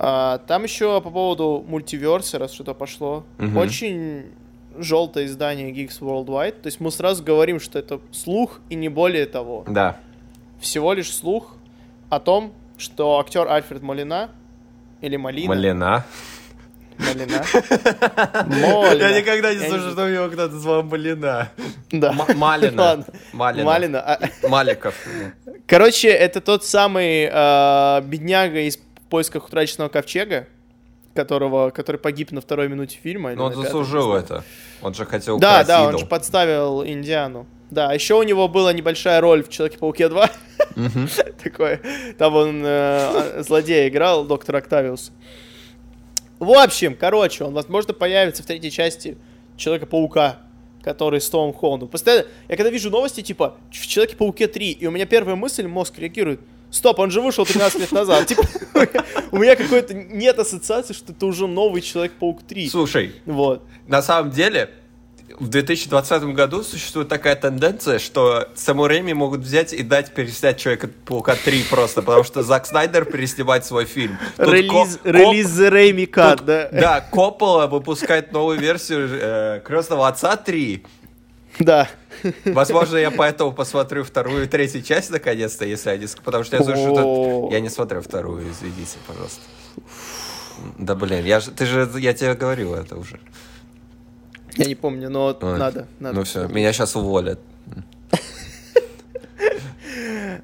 [0.00, 3.24] А, там еще по поводу мультиверса, раз что-то пошло.
[3.38, 3.56] Мгм.
[3.56, 4.26] Очень
[4.78, 6.60] желтое издание Geeks Worldwide.
[6.62, 9.64] То есть мы сразу говорим, что это слух и не более того.
[9.66, 9.96] Да.
[10.60, 11.56] Всего лишь слух
[12.10, 14.30] о том, что актер Альфред Молина
[15.00, 15.48] или Малина.
[15.48, 16.04] Малина.
[16.98, 17.44] Малина.
[18.46, 19.02] Молина.
[19.02, 21.50] Я никогда не слышал, что его кто-то звал Малина.
[21.90, 22.12] Да.
[22.12, 23.04] Малина.
[23.32, 23.64] Малина.
[23.64, 24.00] Малина.
[24.00, 24.94] А, Маликов.
[25.66, 30.46] Короче, это тот самый э, бедняга из «В поисках утраченного ковчега»,
[31.14, 33.34] которого, который погиб на второй минуте фильма.
[33.34, 34.44] Но он на пятой, заслужил это.
[34.82, 36.00] Он же хотел Да, да, он идол.
[36.00, 37.46] же подставил Индиану.
[37.70, 40.30] Да, еще у него была небольшая роль в Человеке-пауке 2.
[40.76, 41.08] Мгм.
[41.42, 41.80] Такое.
[42.16, 45.10] Там он э, злодея играл, доктор Октавиус.
[46.38, 49.18] В общем, короче, он, возможно, появится в третьей части
[49.56, 50.38] Человека-паука,
[50.82, 51.88] который с Томом Холландом.
[51.88, 55.98] Постоянно, я когда вижу новости, типа, в Человеке-пауке 3, и у меня первая мысль, мозг
[55.98, 58.26] реагирует, стоп, он же вышел 13 лет назад.
[58.26, 58.42] Типа,
[59.30, 62.68] у меня какой-то нет ассоциации, что это уже новый Человек-паук 3.
[62.68, 63.62] Слушай, Вот.
[63.86, 64.70] на самом деле,
[65.38, 71.36] в 2020 году существует такая тенденция, что Сэму Рэйми могут взять и дать переснять Человека-паука
[71.36, 74.18] 3 просто, потому что Зак Снайдер переснимает свой фильм.
[74.36, 74.98] Тут Релиз,
[76.06, 76.68] Cut, Тут- да?
[76.72, 80.84] Да, Коппола выпускает новую версию э, Крестного Отца 3.
[81.58, 81.88] Да.
[82.44, 86.06] Возможно, я поэтому посмотрю вторую и третью часть наконец-то, если они...
[86.24, 87.48] Потому что я слышу, что...
[87.52, 89.40] Я не смотрю вторую, извините, пожалуйста.
[90.78, 93.20] Да блин, я же, ты же, я тебе говорил это уже.
[94.56, 96.16] Я не помню, но надо, надо.
[96.16, 97.40] Ну все, меня сейчас уволят.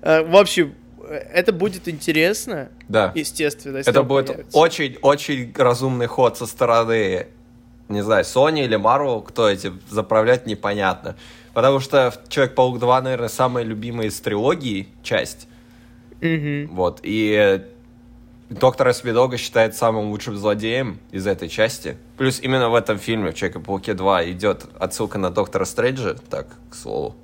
[0.03, 0.75] Э, В общем,
[1.09, 3.13] э, это будет интересно, Да.
[3.15, 3.79] естественно.
[3.79, 7.27] Это будет очень-очень разумный ход со стороны,
[7.89, 11.17] не знаю, Sony или Marvel, кто эти заправлять, непонятно.
[11.53, 15.47] Потому что Человек-паук 2, наверное, самая любимая из трилогии часть.
[16.21, 16.69] Мгм.
[16.75, 17.63] Вот, и
[18.51, 21.97] доктора Смидога считает самым лучшим злодеем из этой части.
[22.17, 26.75] Плюс именно в этом фильме, в Человеке-пауке 2, идет отсылка на доктора Стрэнджа, так, к
[26.75, 27.15] слову.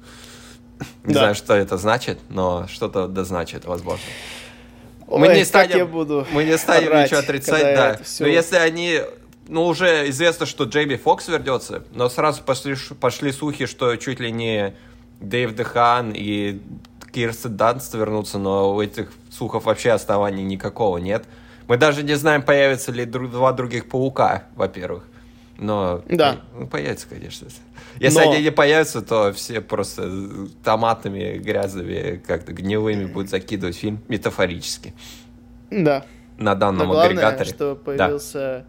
[1.04, 1.20] Не Да.
[1.20, 4.04] знаю, что это значит, но что-то да значит, возможно.
[5.08, 7.98] Ой, мы не станем, буду мы не станем орать, ничего отрицать, да.
[8.02, 9.00] всё- Но если они,
[9.50, 14.30] ну уже известно, что Джейми Фокс вернется, но сразу пошли, пошли слухи, что чуть ли
[14.32, 14.74] не
[15.20, 16.60] Дэйв Дехан и
[17.12, 21.24] Кирстен Данст вернутся, но у этих слухов вообще оснований никакого нет.
[21.66, 25.04] Мы даже не знаем, появятся ли друг- два других паука, во-первых.
[25.58, 26.36] Но Да.
[26.58, 27.48] ну, появится, конечно.
[27.98, 30.10] Если Но- они не появятся, то все просто
[30.64, 34.94] томатными, грязными, как-то гнилыми будут закидывать фильм метафорически
[35.70, 36.04] Да.
[36.38, 37.50] на данном Но главное, агрегаторе.
[37.50, 37.74] что Да.
[37.74, 38.64] появился Джей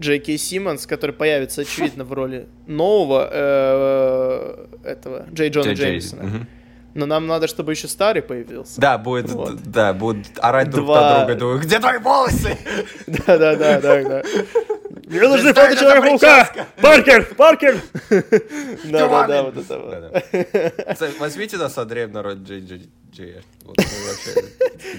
[0.00, 6.46] Кей Симмонс, который появится, очевидно, в роли нового э, этого Джей Джона Джей Джей, Джеймсона.
[6.94, 8.80] Но нам надо, чтобы еще старый появился.
[8.80, 9.62] Да, будет, Вот.
[9.62, 12.56] да, будут орать друг Два- на друга, думаю, где твои волосы?
[13.06, 14.22] Да, да, да, да, да.
[15.06, 16.50] Мне нужны фото Человека-паука!
[16.80, 17.24] Паркер!
[17.36, 17.80] Паркер!
[18.84, 21.18] Да, да, да, вот это вот.
[21.20, 23.36] Возьмите нас с Андреем на роль Джей Джей Джей.
[23.64, 24.48] Вот, ну, вообще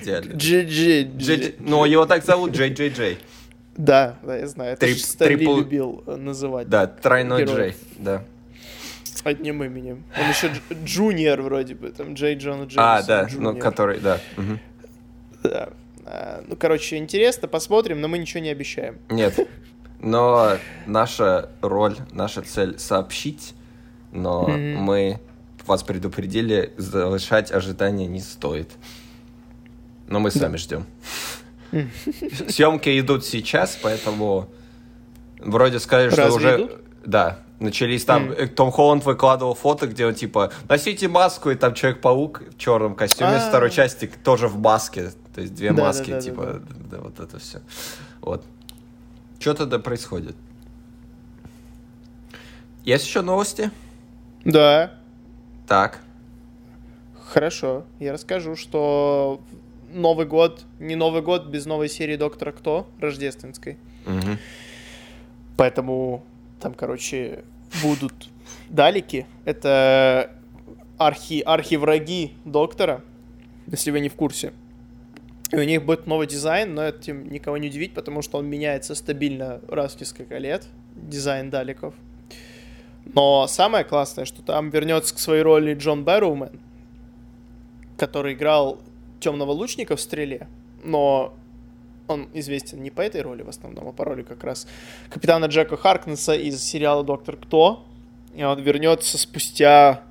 [0.01, 0.33] идеально.
[0.33, 0.63] Джей
[1.05, 3.17] Джей- Ну, его так зовут Джей Джей Джей.
[3.79, 4.73] Да, да, я знаю.
[4.73, 7.75] Это Trip- triple- любил э, называть Да, тройной Героев.
[7.75, 7.75] Джей.
[7.97, 8.23] Да.
[9.23, 10.03] одним именем.
[10.21, 12.83] Он еще Дж- Junior вроде бы, там Джей Джона Джеймсон.
[12.83, 13.57] А, да, ну, Junior.
[13.57, 14.19] который, да.
[14.35, 14.59] мгм.
[15.43, 15.69] Да.
[16.05, 18.97] А, Ну, короче, интересно, посмотрим, но мы ничего не обещаем.
[19.09, 19.39] Нет.
[20.01, 23.53] Но наша роль, наша цель сообщить,
[24.11, 24.75] но Мгм.
[24.83, 25.19] мы
[25.65, 28.69] вас предупредили, завышать ожидания не стоит.
[30.07, 30.85] Но мы сами ждем.
[32.49, 34.49] Съемки идут сейчас, поэтому
[35.39, 36.55] вроде сказали, что Разве уже...
[36.57, 36.71] идут?
[37.05, 38.31] Да, начались там...
[38.31, 42.95] Э, Том Холланд выкладывал фото, где он типа, носите маску, и там Человек-паук в черном
[42.95, 43.49] костюме с А.
[43.49, 45.11] второй части тоже в маске.
[45.33, 46.75] То есть две Да, маски, да, да, типа, да.
[46.91, 47.61] да, вот это все.
[48.21, 48.43] Вот.
[49.39, 50.35] Что тогда происходит?
[52.83, 53.71] Есть еще новости?
[54.45, 54.93] Да,
[55.67, 55.99] Так.
[57.29, 57.83] хорошо.
[57.99, 59.41] Я расскажу, что
[59.91, 63.77] Новый год, не Новый год без новой серии Доктора Кто, рождественской.
[64.05, 64.37] Мгм.
[65.57, 66.23] Поэтому
[66.59, 67.43] там, короче,
[67.83, 68.13] будут
[68.69, 69.25] далики.
[69.45, 70.31] Это
[70.97, 73.03] архи, архивраги Доктора,
[73.67, 74.53] если вы не в курсе.
[75.51, 78.93] И у них будет новый дизайн, но этим никого не удивить, потому что он меняется
[78.93, 81.95] стабильно раз в несколько лет, дизайн даликов.
[83.13, 86.59] Но самое классное, что там вернется к своей роли Джон Бэрроумен,
[87.97, 88.79] который играл
[89.19, 90.47] темного лучника в стреле,
[90.83, 91.33] но
[92.07, 94.67] он известен не по этой роли в основном, а по роли как раз
[95.09, 97.85] капитана Джека Харкнесса из сериала Доктор Кто.
[98.35, 100.03] И он вернется спустя,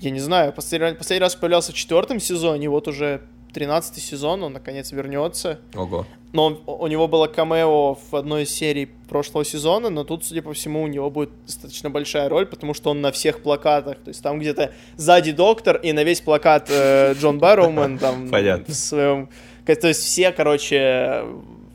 [0.00, 4.52] я не знаю, последний, последний раз появлялся в четвертом сезоне, вот уже 13 сезон, он
[4.54, 5.58] наконец вернется.
[5.74, 6.06] Ого.
[6.32, 10.40] Но он- у него было камео в одной из серий прошлого сезона, но тут, судя
[10.42, 13.98] по всему, у него будет достаточно большая роль, потому что он на всех плакатах.
[13.98, 18.72] То есть там где-то сзади доктор, и на весь плакат э, Джон Барроумен там Понятно.
[18.72, 19.28] в своем...
[19.66, 21.24] То есть все, короче,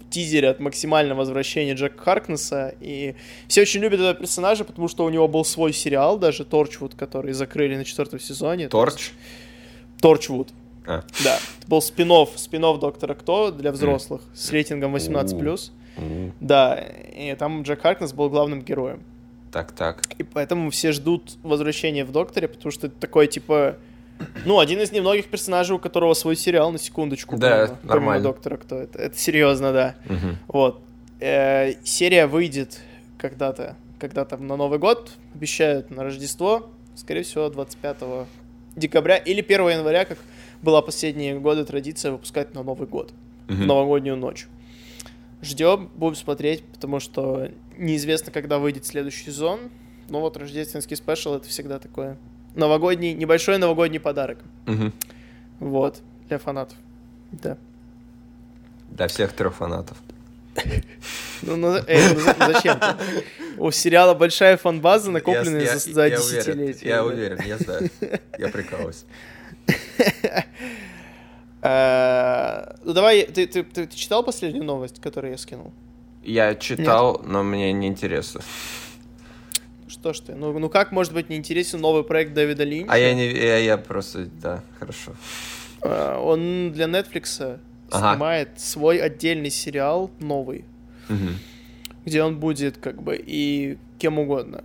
[0.10, 3.16] тизерят максимальное возвращение Джека Харкнесса, и
[3.48, 7.34] все очень любят этого персонажа, потому что у него был свой сериал, даже Торчвуд, который
[7.34, 8.70] закрыли на четвертом сезоне.
[8.70, 9.12] Торч?
[10.02, 10.50] Торчвуд.
[10.88, 11.04] А.
[11.24, 15.72] Да, это был спин-офф, спин-офф Доктора Кто для взрослых с рейтингом 18+.
[15.98, 16.76] М, Да,
[17.16, 19.04] и там Джек Харкнесс был главным героем.
[19.52, 20.04] Так, так.
[20.18, 23.78] И поэтому все ждут возвращения в Докторе, потому что это такой, типа,
[24.46, 27.38] ну, один из немногих персонажей, у которого свой сериал, на секундочку.
[27.38, 28.24] Да, помимо- помимо нормально.
[28.24, 28.76] Доктора Кто.
[28.78, 29.96] Это, это серьезно, да.
[30.06, 30.38] Мгм.
[30.48, 30.82] Вот.
[31.20, 32.80] Э, серия выйдет
[33.18, 38.28] когда-то, когда-то на Новый год, обещают на Рождество, скорее всего, 25
[38.78, 40.18] декабря или 1 января, как
[40.62, 43.12] была последние годы традиция выпускать на Новый год,
[43.48, 43.68] в Мгм.
[43.68, 44.48] новогоднюю ночь.
[45.42, 49.60] Ждем, будем смотреть, потому что неизвестно, когда выйдет следующий сезон.
[50.10, 52.18] Но вот рождественский спешл это всегда такое
[52.56, 54.40] новогодний, небольшой новогодний подарок.
[54.66, 54.94] Мгм.
[55.60, 56.78] Вот, для фанатов.
[57.32, 57.58] Да.
[58.90, 59.98] Для всех трех фанатов.
[61.42, 62.80] Ну, ну, эй, ну за- зачем?
[63.58, 66.88] У сериала большая фан-база, накопленная Я- за, за я уверен, десятилетия.
[66.90, 67.90] Я уверен, я знаю.
[68.38, 69.06] Я прикалываюсь.
[71.62, 75.74] Э, Ну, давай, ты, ты, ты- ты читал последнюю новость, которую я скинул?
[76.24, 78.42] Я читал, но мне не интересно.
[79.88, 80.36] Что ж ты?
[80.36, 82.92] Ну, ну как может быть неинтересен новый проект Дэвида Линча?
[82.94, 83.28] А я не...
[83.32, 84.26] Я, я просто...
[84.42, 85.14] Да, хорошо.
[85.82, 87.60] Э, Он для Netflix
[87.92, 88.14] Ага.
[88.14, 90.66] снимает свой отдельный сериал, новый.
[92.06, 94.64] Где он будет как бы и кем угодно.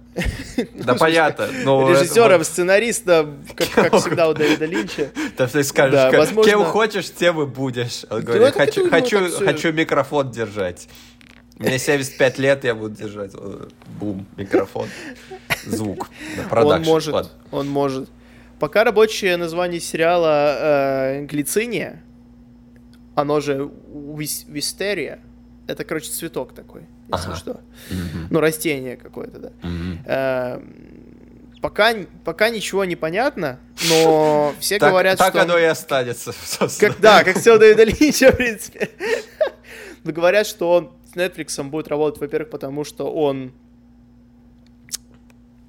[0.75, 1.49] Да понятно.
[1.65, 5.11] но Режиссером, сценаристом, как, как всегда у Дэвида Линча.
[5.37, 8.05] Да ты скажешь, Да, ка- возможно- кем хочешь, тем и будешь.
[8.11, 9.45] Он говорит, это хочу, хочу, всё.
[9.45, 10.89] хочу микрофон держать.
[11.59, 13.33] Мне 75 лет, я буду держать.
[13.35, 13.67] э,
[13.99, 14.89] Бум, микрофон.
[15.65, 16.11] Звук.
[16.51, 17.31] Он может, Ладно.
[17.51, 18.09] он может.
[18.61, 22.03] Пока рабочее название сериала э, Глициния,
[23.15, 25.21] оно же вис- Вистерия,
[25.67, 26.83] это, короче, цветок такой,
[27.13, 27.37] если Ага.
[27.37, 27.61] что.
[27.91, 28.29] Мгм.
[28.31, 29.53] Ну, растение какое-то, да.
[29.63, 29.99] Мгм.
[30.07, 30.61] Э,
[31.61, 31.95] пока,
[32.25, 33.59] пока ничего не понятно,
[33.89, 35.43] но все Так, говорят, так что...
[35.43, 36.33] оно и останется.
[36.45, 36.93] собственно.
[36.93, 38.91] Как, да, как все Дэвида Линча, в принципе.
[40.05, 43.53] Но говорят, что он с Netflix будет работать, во-первых, потому что он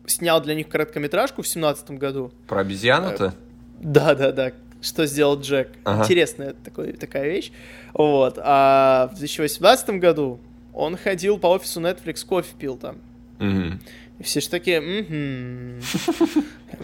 [0.07, 2.31] снял для них короткометражку в семнадцатом году.
[2.47, 3.35] Про обезьяну-то?
[3.79, 4.51] Да, да, да.
[4.83, 5.69] Что сделал Джек.
[5.85, 6.03] Ага.
[6.03, 7.51] Интересная такой, такая вещь.
[7.93, 8.37] Вот.
[8.37, 10.39] А в 2018 году
[10.73, 12.97] он ходил по офису Netflix, кофе пил там.
[14.19, 15.81] И все же такие, «Мгм».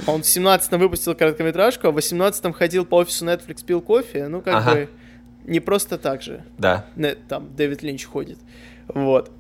[0.08, 4.28] Он в 17-м выпустил короткометражку, а в 18-м ходил по офису Netflix, пил кофе.
[4.28, 4.72] Ну, как Ага.
[4.74, 4.90] бы,
[5.46, 6.44] не просто так же.
[6.58, 6.86] Да.
[7.28, 8.40] Там Дэвид Линч ходит.
[8.88, 9.32] Вот.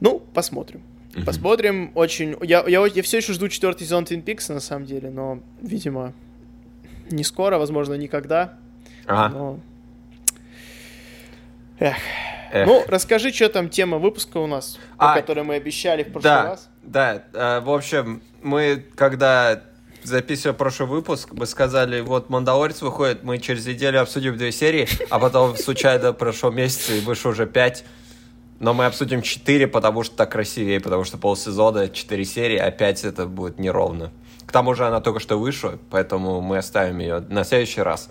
[0.00, 0.82] Ну, посмотрим.
[1.24, 1.92] Посмотрим.
[1.94, 2.36] Очень...
[2.42, 6.12] Я, я, я все еще жду четвертый сезон Твин Пикса, на самом деле, но, видимо,
[7.10, 8.54] не скоро, возможно, никогда.
[9.06, 9.34] Ага.
[9.34, 9.60] Но...
[11.78, 11.96] Эх.
[12.52, 12.66] Эх.
[12.66, 16.42] Ну, расскажи, что там тема выпуска у нас, А, которой мы обещали в прошлый Да,
[16.44, 16.68] раз.
[16.82, 17.22] да.
[17.32, 19.62] э, В общем, мы когда
[20.02, 25.18] записывали прошлый выпуск, мы сказали, вот Мандалорец выходит, мы через неделю обсудим две серии, а
[25.18, 27.84] потом случайно прошел месяц и вышло уже пять.
[28.60, 33.02] Но мы обсудим четыре, потому что так красивее, потому что полсезона, четыре серии, а пять
[33.02, 34.12] это будет неровно.
[34.46, 38.08] К тому же она только что вышла, поэтому мы оставим ее на следующий раз.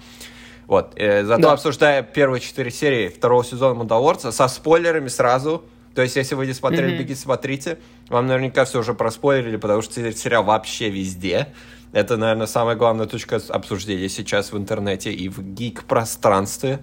[0.68, 0.94] Вот.
[0.96, 1.52] э, зато Да.
[1.54, 5.64] обсуждая первые четыре серии второго сезона Мандалорца со спойлерами сразу.
[5.96, 7.00] То есть, если вы не смотрели, Мгм.
[7.00, 7.78] бегите, смотрите.
[8.08, 11.48] Вам наверняка все уже проспойлерили, потому что сериал вообще везде.
[11.92, 16.80] Это, наверное, самая главная точка обсуждения сейчас в интернете и в гик-пространстве,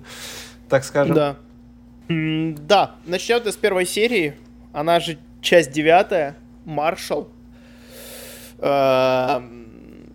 [0.68, 1.14] так скажем.
[1.14, 1.36] Да.
[2.10, 4.34] М, Да, начнем с первой серии.
[4.74, 6.36] Она же часть девятая.
[6.66, 7.28] Маршал.
[8.60, 10.12] Эм,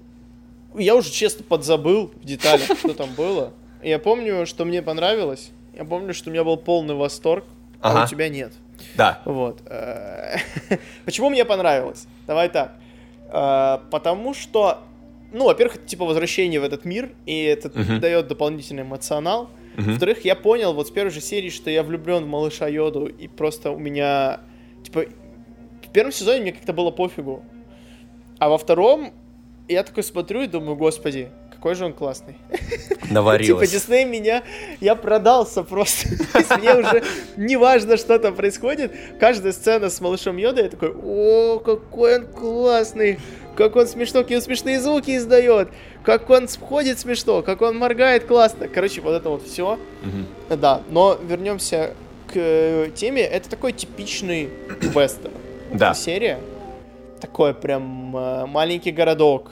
[0.75, 3.53] Я уже честно подзабыл в деталях, что там было.
[3.83, 5.51] Я помню, что мне понравилось.
[5.77, 7.45] Я помню, что у меня был полный восторг,
[7.81, 8.03] а Ага.
[8.05, 8.53] у тебя нет.
[8.95, 9.21] Да.
[9.25, 9.59] Вот.
[9.67, 10.37] э,
[11.05, 12.07] Почему мне понравилось?
[12.27, 12.73] Давай так.
[13.31, 14.79] Э, Потому что,
[15.31, 17.69] ну, во-первых, это типа возвращение в этот мир, и это
[17.99, 19.49] дает дополнительный эмоционал.
[19.77, 23.27] Во-вторых, я понял вот с первой же серии, что я влюблен в малыша Йоду, и
[23.27, 24.39] просто у меня,
[24.83, 25.05] типа,
[25.83, 27.43] в первом сезоне мне как-то было пофигу.
[28.39, 29.13] А во втором
[29.67, 31.29] я такой смотрю и думаю, господи,
[31.63, 32.35] какой же он классный.
[33.03, 33.71] Типа Наварилось.
[33.71, 34.43] Дисней меня,
[34.81, 36.09] я продался просто.
[36.57, 37.03] Мне уже
[37.37, 38.91] не важно, что там происходит.
[39.19, 43.17] Каждая сцена с малышом Йодой, я такой, о, какой он классный,
[43.55, 45.69] как он смешно, какие он смешные звуки издает,
[46.03, 48.67] как он ходит смешно, как он моргает классно.
[48.67, 49.79] Короче, вот это вот все.
[50.49, 51.93] Да, но вернемся
[52.27, 53.21] к э, теме.
[53.21, 54.49] Это такой типичный
[54.81, 55.33] вестерн.
[55.71, 55.93] Да.
[55.93, 56.39] Серия.
[57.23, 59.49] Такой прям э, маленький городок.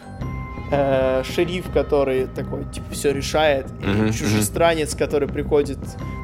[0.74, 3.68] э, шериф, который такой, типа, все решает.
[3.82, 5.80] Мгм, чужестранец, который приходит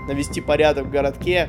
[0.09, 1.47] навести порядок в городке.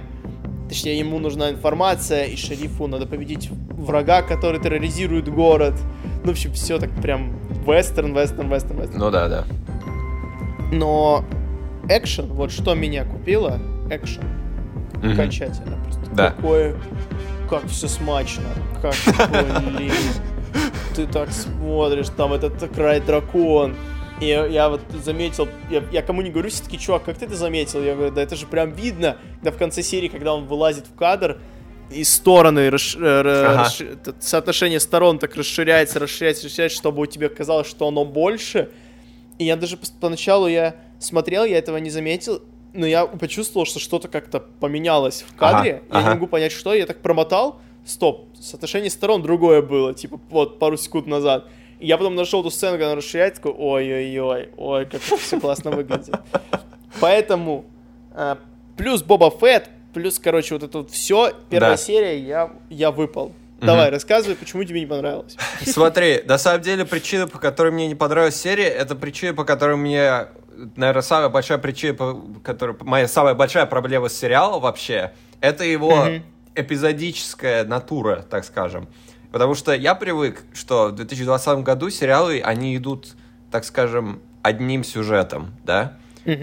[0.69, 5.75] Точнее, ему нужна информация, и шерифу надо победить врага, который терроризирует город.
[6.23, 7.37] Ну, в общем, все так прям
[7.67, 8.99] вестерн, вестерн, вестерн, вестерн.
[9.01, 9.45] Ну да, да.
[10.73, 11.25] Но
[11.89, 13.59] экшен, вот что меня купило,
[13.91, 14.23] экшен
[15.03, 15.13] Мгм.
[15.13, 15.77] окончательно.
[15.85, 16.31] Просто Да.
[16.33, 16.77] Какое,
[17.49, 18.45] как все смачно,
[18.83, 18.95] как,
[19.31, 19.93] блин,
[20.95, 23.75] ты так смотришь, там этот край дракон.
[24.21, 27.37] И я, вот заметил, я, я кому не говорю, все таки чувак, как ты это
[27.37, 27.83] заметил?
[27.85, 30.95] Я говорю, да это же прям видно, когда в конце серии, когда он вылазит в
[30.97, 31.39] кадр,
[31.93, 33.63] и стороны, расш- э, Ага.
[33.69, 38.71] расш- соотношение сторон так расширяется, расширяется, расширяется, чтобы у тебя казалось, что оно больше.
[39.39, 42.43] И я даже поначалу я смотрел, я этого не заметил,
[42.73, 45.83] но я почувствовал, что что-то как-то поменялось в кадре.
[45.91, 46.09] Ага, я ага.
[46.09, 46.75] не могу понять, что.
[46.75, 47.61] Я так промотал.
[47.85, 51.47] Стоп, соотношение сторон другое было, типа, вот пару секунд назад.
[51.81, 55.71] И я потом нашел ту сцену, когда она расширяется, такой, ой-ой-ой, ой, как все классно
[55.71, 56.15] выглядит.
[57.01, 57.65] Поэтому,
[58.15, 58.37] э,
[58.77, 61.77] плюс Боба Фетт, плюс, короче, вот это вот все, первая Да.
[61.77, 63.33] серия, я, я выпал.
[63.61, 65.37] Давай, рассказывай, почему тебе не понравилось.
[65.65, 69.77] Смотри, на самом деле причина, по которой мне не понравилась серия, это причина, по которой
[69.77, 70.27] мне,
[70.77, 76.09] наверное, самая большая причина, по которой моя самая большая проблема с сериалом вообще, это его
[76.55, 78.89] эпизодическая натура, так скажем.
[79.31, 83.15] Потому что я привык, что в 2020 году сериалы, они идут,
[83.51, 85.97] так скажем, одним сюжетом, да?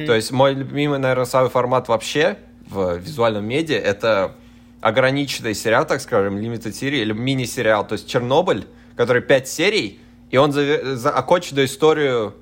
[0.05, 2.37] То есть мой любимый, наверное, самый формат вообще
[2.67, 4.35] в визуальном медиа это
[4.81, 9.99] ограниченный сериал, так скажем, limited серии или мини-сериал, то есть Чернобыль, который 5 серий,
[10.29, 12.35] и он за, за оконченную историю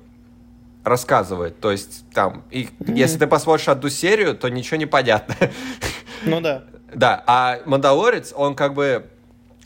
[0.84, 1.58] рассказывает.
[1.60, 2.94] То есть там, и, mm-hmm.
[2.94, 5.34] если ты посмотришь одну серию, то ничего не понятно.
[6.26, 6.64] Ну да.
[6.94, 9.10] Да, а Мандалорец, он как бы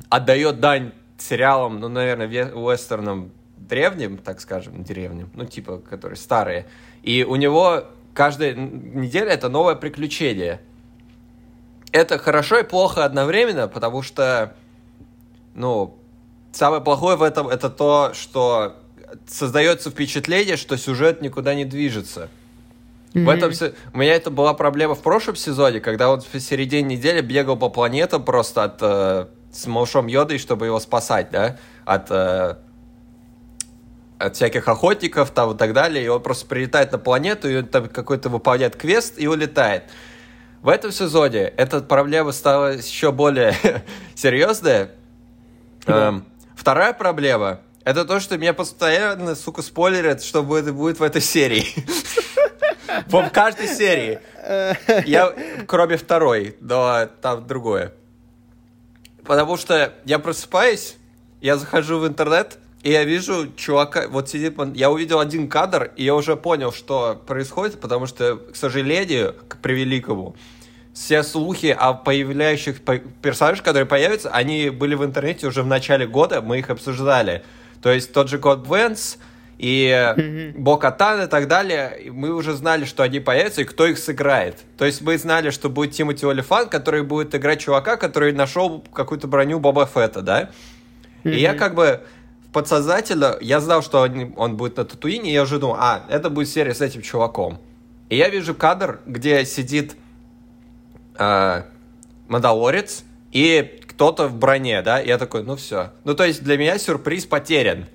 [0.09, 6.66] отдает дань сериалам, ну, наверное, вестернам древним, так скажем, древним, ну, типа, которые старые.
[7.03, 10.61] И у него каждая неделя это новое приключение.
[11.93, 14.55] Это хорошо и плохо одновременно, потому что,
[15.55, 15.97] ну,
[16.53, 18.77] самое плохое в этом это то, что
[19.27, 22.29] создается впечатление, что сюжет никуда не движется.
[23.13, 23.25] Mm-hmm.
[23.25, 27.21] В этом у меня это была проблема в прошлом сезоне, когда он в середине недели
[27.21, 32.57] бегал по планетам просто от э, с малышом Йодой, чтобы его спасать, да, от э,
[34.19, 37.67] от всяких охотников там и так далее, и он просто прилетает на планету, и он
[37.67, 39.85] там какой-то выполняет квест и улетает.
[40.61, 43.55] В этом сезоне эта проблема стала еще более
[44.17, 44.91] серьезная.
[45.87, 46.09] Да.
[46.09, 46.25] Эм,
[46.57, 51.64] вторая проблема это то, что меня постоянно, сука, спойлерят, что будет, будет в этой серии.
[53.07, 54.18] В каждой серии.
[55.07, 55.34] Я,
[55.66, 57.95] кроме второй, но там другое.
[59.24, 60.97] Потому что я просыпаюсь,
[61.41, 66.05] я захожу в интернет, и я вижу чувака, вот сидит, я увидел один кадр, и
[66.05, 70.36] я уже понял, что происходит, потому что, к сожалению, к превеликому,
[70.93, 72.82] все слухи о появляющих
[73.22, 77.45] персонажах, которые появятся, они были в интернете уже в начале года, мы их обсуждали.
[77.83, 79.18] То есть тот же Код Бенс
[79.59, 80.59] и mm-hmm.
[80.59, 84.59] Бокатан и так далее, мы уже знали, что они появятся и кто их сыграет.
[84.76, 89.26] То есть мы знали, что будет Тимоти Олифан, который будет играть чувака, который нашел какую-то
[89.26, 90.51] броню Боба Фетта, да?
[91.24, 91.35] Mm-hmm.
[91.35, 92.03] И я как бы
[92.53, 96.31] подсознательно, я знал, что он, он будет на Татуине, и я уже думал, а, это
[96.31, 97.59] будет серия с этим чуваком.
[98.09, 99.97] И я вижу кадр, где сидит
[101.18, 101.62] э,
[102.29, 105.01] Мандалорец и кто-то в броне, да?
[105.01, 105.91] Я такой, ну все.
[106.05, 107.87] Ну, то есть для меня сюрприз потерян.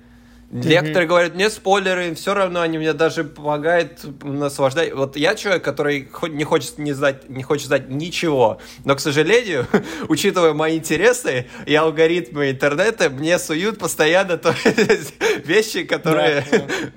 [0.50, 1.06] Некоторые mm-hmm.
[1.06, 4.92] говорят, мне спойлеры, все равно они мне даже помогают наслаждать.
[4.92, 9.66] Вот я человек, который не хочет не знать, не хочет знать ничего, но, к сожалению,
[10.08, 14.54] учитывая мои интересы и алгоритмы интернета, мне суют постоянно то,
[15.44, 16.44] вещи, которые...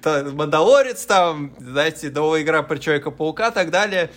[0.03, 0.31] Да, да.
[0.33, 4.09] Мандалорец там, знаете, новая игра про Человека-паука и так далее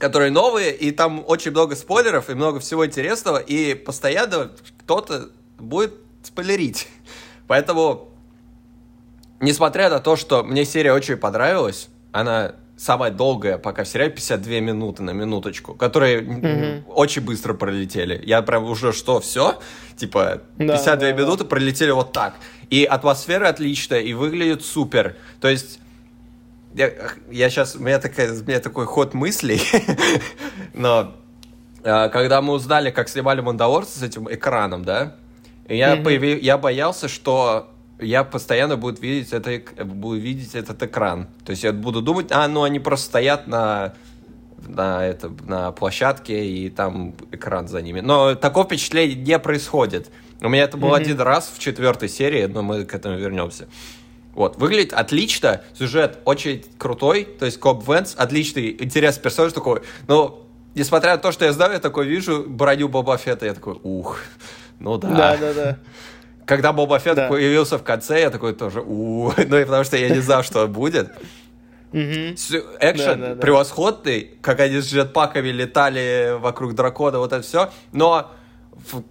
[0.00, 5.28] которые новые, и там очень много спойлеров и много всего интересного, и постоянно кто-то
[5.58, 6.88] будет спойлерить.
[7.46, 8.08] Поэтому,
[9.40, 14.60] несмотря на то, что мне серия очень понравилась, она самая долгая пока в сериале 52
[14.60, 16.84] минуты на минуточку, которые mm-hmm.
[16.94, 18.22] очень быстро пролетели.
[18.24, 19.60] Я прям уже что, все?
[19.96, 21.50] Типа, 52 да, минуты да.
[21.50, 22.36] пролетели вот так.
[22.70, 25.16] И атмосфера отличная, и выглядит супер.
[25.42, 25.78] То есть
[26.74, 26.92] я,
[27.30, 29.60] я сейчас, у меня, такая, у меня такой ход мыслей,
[30.74, 31.14] но
[31.84, 35.16] а, когда мы узнали, как снимали Мандалорца с этим экраном, да,
[35.68, 36.02] я, mm-hmm.
[36.02, 41.28] появи, я боялся, что я постоянно буду видеть, это, буду видеть этот экран.
[41.44, 43.94] То есть я буду думать, а, ну они просто стоят на,
[44.66, 48.00] на, это, на площадке, и там экран за ними.
[48.00, 50.10] Но такого впечатления не происходит.
[50.40, 51.00] У меня это был mm-hmm.
[51.00, 53.68] один раз в четвертой серии, но мы к этому вернемся.
[54.34, 60.46] Вот, выглядит отлично, сюжет очень крутой, то есть Коп Венс, отличный, интересный персонаж такой, но
[60.74, 64.20] несмотря на то, что я знаю, я такой вижу броню Боба Фетта, я такой, ух,
[64.78, 65.08] ну да.
[65.08, 65.78] Да, да, да.
[66.46, 67.28] Когда Боба Фетт да.
[67.28, 70.66] появился в конце, я такой тоже, ух, ну и потому что я не знал, что
[70.68, 71.10] будет.
[71.92, 77.70] Экшен превосходный, как они с джетпаками летали вокруг дракона, вот это все.
[77.90, 78.30] Но
[78.92, 79.02] в,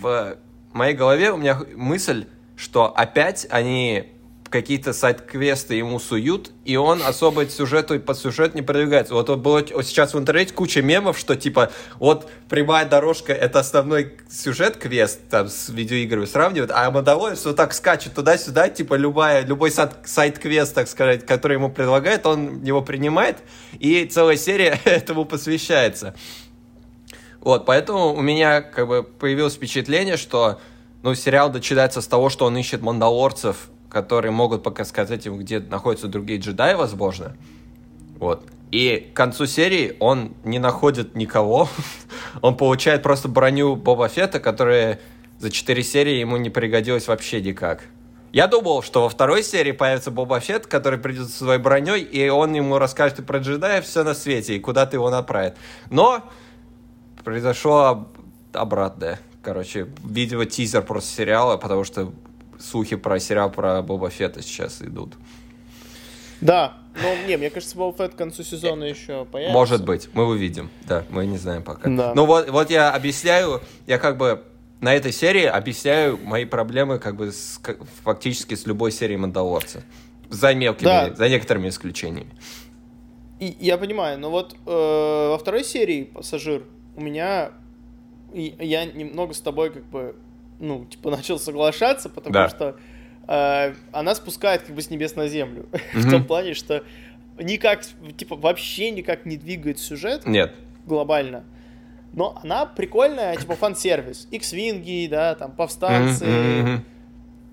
[0.00, 0.36] в
[0.72, 2.26] моей голове у меня мысль,
[2.56, 4.12] что опять они
[4.50, 9.14] какие-то сайт-квесты ему суют, и он особо сюжету по сюжет не продвигается.
[9.14, 13.60] Вот, вот было вот сейчас в интернете куча мемов, что типа вот прямая дорожка это
[13.60, 19.44] основной сюжет квест там с видеоиграми сравнивают, а Мандалорец вот так скачет туда-сюда, типа любая,
[19.44, 23.38] любой сайт-квест, так сказать, который ему предлагает, он его принимает,
[23.78, 26.14] и целая серия этому посвящается.
[27.40, 30.60] Вот, поэтому у меня как бы появилось впечатление, что
[31.02, 35.60] ну, сериал начинается с того, что он ищет мандалорцев которые могут пока сказать ему, где
[35.60, 37.36] находятся другие джедаи, возможно.
[38.18, 38.44] Вот.
[38.70, 41.68] И к концу серии он не находит никого.
[42.42, 45.00] он получает просто броню Боба Фетта, которая
[45.38, 47.84] за четыре серии ему не пригодилась вообще никак.
[48.30, 52.28] Я думал, что во второй серии появится Боба Фетт, который придет со своей броней, и
[52.28, 55.56] он ему расскажет про джедая все на свете, и куда ты его направит.
[55.88, 56.22] Но
[57.24, 58.08] произошло
[58.52, 59.18] обратное.
[59.42, 62.12] Короче, видимо, тизер просто сериала, потому что
[62.58, 65.14] слухи про сериал про Боба Фетта сейчас идут.
[66.40, 69.52] Да, Но не, мне кажется, Boba Fett к концу сезона еще появится.
[69.58, 70.70] Может быть, мы увидим.
[70.86, 71.88] Да, мы не знаем пока.
[71.90, 72.12] Да.
[72.14, 74.44] Ну вот, вот я объясняю, я как бы
[74.80, 79.82] на этой серии объясняю мои проблемы как бы с, как- фактически с любой серией Мандалорца.
[80.30, 81.14] За мелкими, Да.
[81.14, 82.30] за некоторыми исключениями.
[83.40, 86.62] И, я понимаю, но вот э, во второй серии «Пассажир»
[86.96, 87.50] у меня...
[88.34, 90.16] я немного с тобой как бы,
[90.60, 92.48] ну, типа, начал соглашаться, потому Да.
[92.48, 92.76] что
[93.26, 95.66] э, она спускает как бы с небес на землю.
[95.92, 96.10] В Мгм.
[96.10, 96.82] том плане, что
[97.38, 97.82] никак,
[98.16, 100.54] типа, вообще никак не двигает сюжет Нет.
[100.86, 101.44] глобально.
[102.14, 104.26] Но она прикольная, типа, фан-сервис.
[104.30, 106.84] X-винги, да, там, повстанцы, мгм.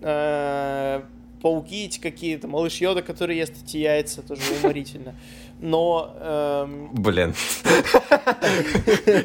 [0.01, 1.01] э,
[1.41, 5.13] пауки эти какие-то, малыш Йода, который ест эти яйца, тоже уморительно.
[5.59, 7.33] Но эм, Блин.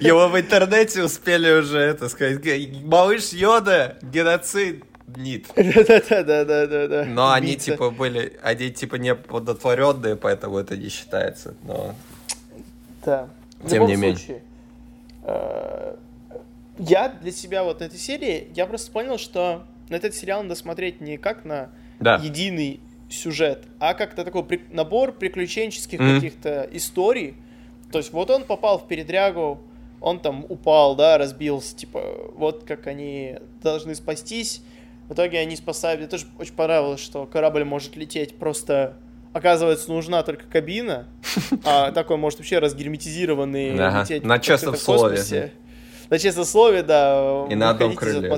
[0.00, 2.40] Его в интернете успели уже это сказать.
[2.84, 4.84] Малыш Йода, геноцид.
[5.16, 5.46] Нет.
[5.56, 7.04] да-да-да-да-да-да.
[7.06, 11.54] Но они типа были, они типа не плодотворенные, поэтому это не считается.
[11.64, 11.94] Но
[13.04, 13.28] Да.
[13.68, 14.42] Тем не менее.
[15.24, 15.96] э,
[16.78, 20.54] я для себя вот на этой серии, я просто понял, что на этот сериал надо
[20.54, 21.70] смотреть не как на
[22.22, 26.14] единый сюжет, а как на такой при- набор приключенческих Мгм.
[26.16, 27.34] каких-то историй.
[27.92, 29.60] То есть вот он попал в передрягу,
[30.00, 32.02] он там упал, да, разбился, типа,
[32.36, 34.62] вот как они должны спастись.
[35.08, 36.00] В итоге они спасают.
[36.00, 38.96] Мне тоже очень понравилось, что корабль может лететь, просто
[39.32, 41.06] оказывается нужна только кабина,
[41.64, 45.52] а такой может вообще разгерметизированный Ага, лететь на честном слове.
[46.08, 47.46] На честном слове, да.
[47.50, 48.28] И на одном из крыле, да.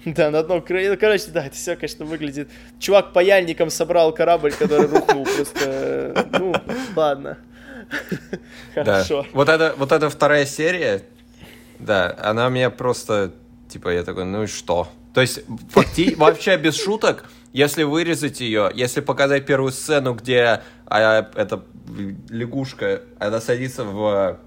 [0.04, 0.90] Да, на одном крыле.
[0.90, 2.48] Ну, короче, да, это все, конечно, выглядит.
[2.78, 6.26] Чувак паяльником собрал корабль, который рухнул просто.
[6.38, 6.54] Ну,
[6.96, 7.38] ладно.
[8.74, 8.84] Да.
[8.84, 9.26] Хорошо.
[9.32, 11.02] Вот это, вот эта вторая серия,
[11.80, 13.32] да, она меня просто,
[13.68, 14.88] типа, я такой, ну и что?
[15.12, 15.40] То есть,
[15.74, 21.64] факти- вообще без шуток, если вырезать ее, если показать первую сцену, где а, эта
[22.28, 24.38] лягушка, она садится в,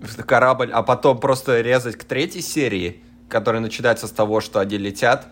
[0.00, 4.78] в корабль, а потом просто резать к третьей серии, которая начинается с того, что они
[4.78, 5.28] летят,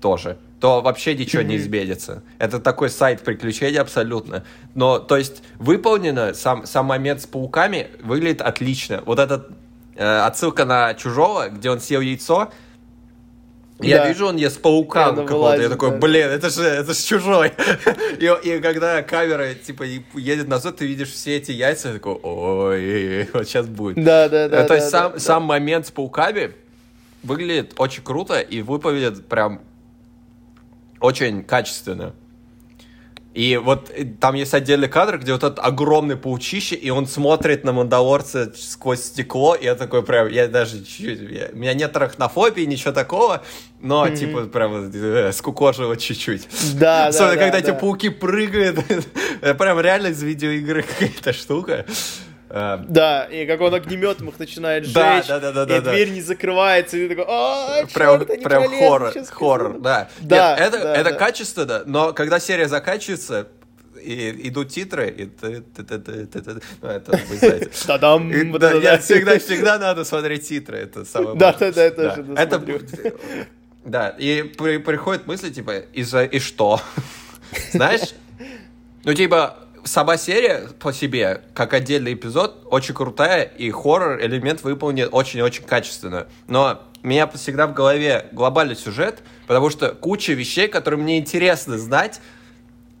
[0.00, 2.22] тоже, то вообще ничего не изменится.
[2.38, 4.44] Это такой сайт приключений абсолютно.
[4.74, 9.02] Но, то есть, выполнено, сам, сам момент с пауками выглядит отлично.
[9.06, 9.50] Вот этот
[9.94, 12.50] э, отсылка на Чужого, где он съел яйцо,
[13.80, 14.08] я Да.
[14.08, 15.96] вижу, он ест паука какого-то, я такой, да.
[15.96, 17.52] блин, это же, это же чужой.
[18.20, 19.84] И, и когда камера, типа,
[20.14, 24.02] едет назад, ты видишь все эти яйца, я такой, ой, вот сейчас будет.
[24.04, 24.62] Да, да, да.
[24.62, 26.52] Э, То есть да, сам, да, сам момент с пауками
[27.22, 29.60] выглядит очень круто и выглядит прям
[31.00, 32.14] очень качественно.
[33.34, 37.64] И вот э, там есть отдельный кадр, где вот этот огромный паучище, и он смотрит
[37.64, 41.96] на Мандалорца сквозь стекло, и я такой прям, я даже чуть-чуть, я- у меня нет
[41.96, 43.42] арахнофобии, ничего такого,
[43.80, 46.46] но типа прям э, скукожило чуть-чуть.
[46.74, 47.70] Да, да, Особенно, да, когда да.
[47.70, 48.80] эти пауки прыгают,
[49.40, 51.86] прям реально из видеоигры какая-то штука.
[52.54, 55.80] А, Да, и как он огнеметом их начинает сжечь, Да, да, да, да, и да,
[55.80, 55.92] да.
[55.92, 59.82] дверь не закрывается, и ты такой, а, Прям, они прям пролезут, хоррор, хоррор, скажу».
[59.82, 60.08] да.
[60.20, 61.16] Да, Нет, это, да, это да.
[61.16, 63.48] качественно, но когда серия заканчивается,
[64.02, 67.70] и идут титры, и ты, ты, ты, ты, ты, ты, ну, это вы знаете.
[67.86, 68.30] Та-дам!
[68.30, 68.98] И, да, это да.
[68.98, 72.80] всегда, всегда надо смотреть титры, это самое Да, да, да, я тоже Это, досмотрю.
[73.84, 76.80] да, и при- приходит мысль, типа, и, за, и что?
[77.72, 78.10] Знаешь,
[79.04, 85.64] ну, типа, сама серия по себе, как отдельный эпизод, очень крутая, и хоррор-элемент выполнен очень-очень
[85.64, 86.26] качественно.
[86.48, 91.78] Но у меня всегда в голове глобальный сюжет, потому что куча вещей, которые мне интересно
[91.78, 92.20] знать,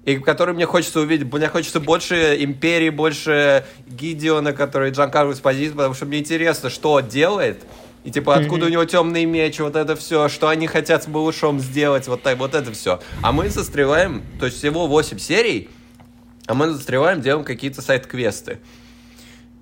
[0.04, 1.32] и которые мне хочется увидеть.
[1.32, 7.06] Мне хочется больше Империи, больше Гидеона, который Джанкару Эспозит, потому что мне интересно, что он
[7.06, 7.62] делает.
[8.02, 11.60] И типа, откуда у него темный меч, вот это все, что они хотят с малышом
[11.60, 13.00] сделать, вот, так, вот это все.
[13.22, 15.70] А мы застреваем, то есть всего 8 серий,
[16.52, 18.58] а мы застреваем, делаем какие-то сайт-квесты.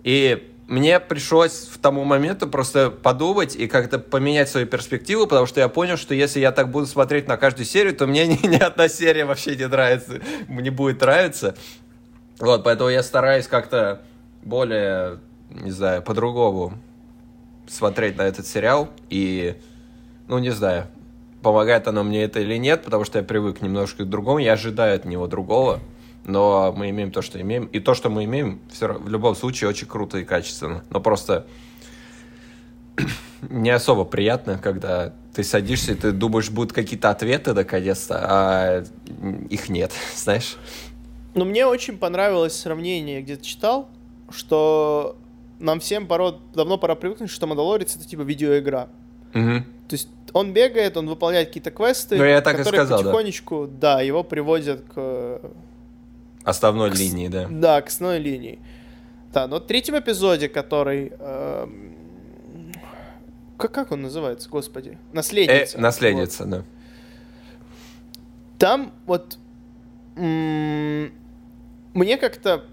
[0.03, 5.61] И мне пришлось в тому моменту просто подумать и как-то поменять свою перспективу, потому что
[5.61, 8.57] я понял, что если я так буду смотреть на каждую серию, то мне ни, ни
[8.57, 11.55] одна серия вообще не нравится, не будет нравиться.
[12.41, 14.03] Вот, поэтому я стараюсь как-то
[14.43, 16.73] более, не знаю, по-другому
[17.69, 18.91] смотреть на этот сериал.
[19.11, 19.55] И,
[20.27, 20.89] ну, не знаю,
[21.41, 24.97] помогает оно мне это или нет, потому что я привык немножко к другому, я ожидаю
[24.97, 25.79] от него другого.
[26.25, 27.67] Но мы имеем то, что имеем.
[27.67, 30.85] И то, что мы имеем, все, в любом случае очень круто и качественно.
[30.91, 31.47] Но просто
[33.49, 38.85] не особо приятно, когда ты садишься и ты думаешь, будут какие-то ответы наконец-то, а
[39.49, 40.57] их нет, знаешь?
[41.35, 43.89] Но мне очень понравилось сравнение, я где-то читал,
[44.31, 45.17] что
[45.61, 48.89] нам всем пора, давно пора привыкнуть, что Мандалорец это типа видеоигра.
[49.33, 49.65] Мгм.
[49.89, 53.05] То есть он бегает, он выполняет какие-то квесты, Ну, я так и которые сказал, да.
[53.05, 54.01] потихонечку, да.
[54.01, 55.41] его приводят к
[56.45, 57.47] Основной линии, да.
[57.51, 58.59] Да, к основной линии.
[59.33, 61.13] Да, но в третьем эпизоде, который...
[61.19, 61.95] эм,
[63.59, 64.91] как, как он называется, господи?
[64.91, 65.81] Э, Наследница.
[65.81, 66.57] наследница, да.
[66.59, 66.67] Вот.
[68.59, 69.39] Там вот...
[70.17, 71.11] Мне
[72.19, 72.65] как-то...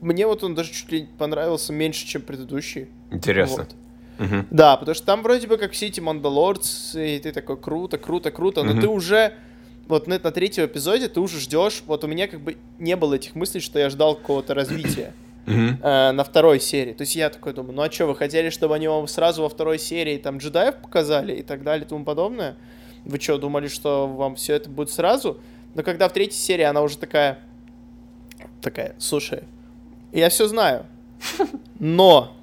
[0.00, 2.88] Мне вот он даже чуть ли понравился меньше, чем предыдущий.
[3.10, 3.64] Интересно.
[3.64, 3.74] Вот.
[4.18, 4.46] Мгм.
[4.50, 8.30] Да, потому что там вроде бы как все эти Мандалорцы, и ты такой круто, круто,
[8.30, 9.34] круто, но ты уже
[9.88, 11.82] вот на, на третьем эпизоде ты уже ждешь.
[11.86, 15.14] Вот у меня как бы не было этих мыслей, что я ждал какого-то развития
[15.46, 16.92] э, на второй серии.
[16.92, 19.48] То есть я такой думаю, ну а что, вы хотели, чтобы они вам сразу во
[19.48, 22.56] второй серии там джедаев показали и так далее и тому подобное?
[23.04, 25.40] Вы что, думали, что вам все это будет сразу?
[25.74, 27.38] Но когда в третьей серии она уже такая,
[28.60, 29.44] такая, слушай,
[30.12, 30.86] я все знаю,
[31.78, 32.36] но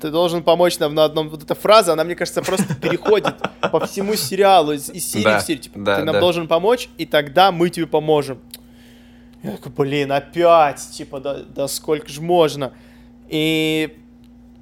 [0.00, 1.28] ты должен помочь нам на одном...
[1.28, 3.34] Вот эта фраза, она, мне кажется, просто переходит
[3.70, 5.62] по всему сериалу, из, из серии Да, в серию.
[5.62, 6.20] Типа, да, ты нам да.
[6.20, 8.38] должен помочь, и тогда мы тебе поможем.
[9.42, 12.72] Я такой, блин, опять, типа, да, да сколько ж можно.
[13.28, 13.96] И,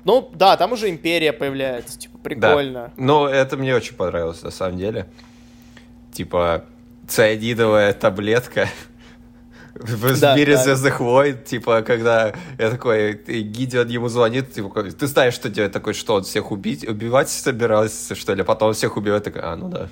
[0.04, 2.22] ну, да, там уже Империя появляется, типа, Да.
[2.22, 2.92] прикольно.
[2.96, 5.08] Ну, это мне очень понравилось, на самом деле.
[6.12, 6.64] Типа,
[7.06, 8.68] цианидовая таблетка
[9.78, 10.62] в Да, мире да.
[10.64, 15.94] звездных войн, типа, когда я такой, Гидеон ему звонит, типа, ты знаешь, что делать, такой,
[15.94, 19.68] что он всех убить, убивать собирался, что ли, а потом всех убивает, такой, а, ну
[19.68, 19.88] да.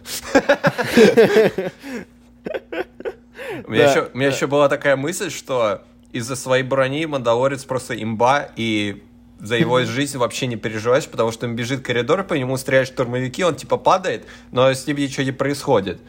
[3.67, 4.35] У меня Да, еще- у меня да.
[4.37, 5.83] еще была такая мысль, что
[6.13, 9.03] из-за своей брони Мандалорец просто имба, и
[9.41, 13.45] за его жизнь вообще не переживаешь, потому что он бежит коридор, по нему стреляют штурмовики,
[13.45, 16.01] он типа падает, но с ним ничего не происходит.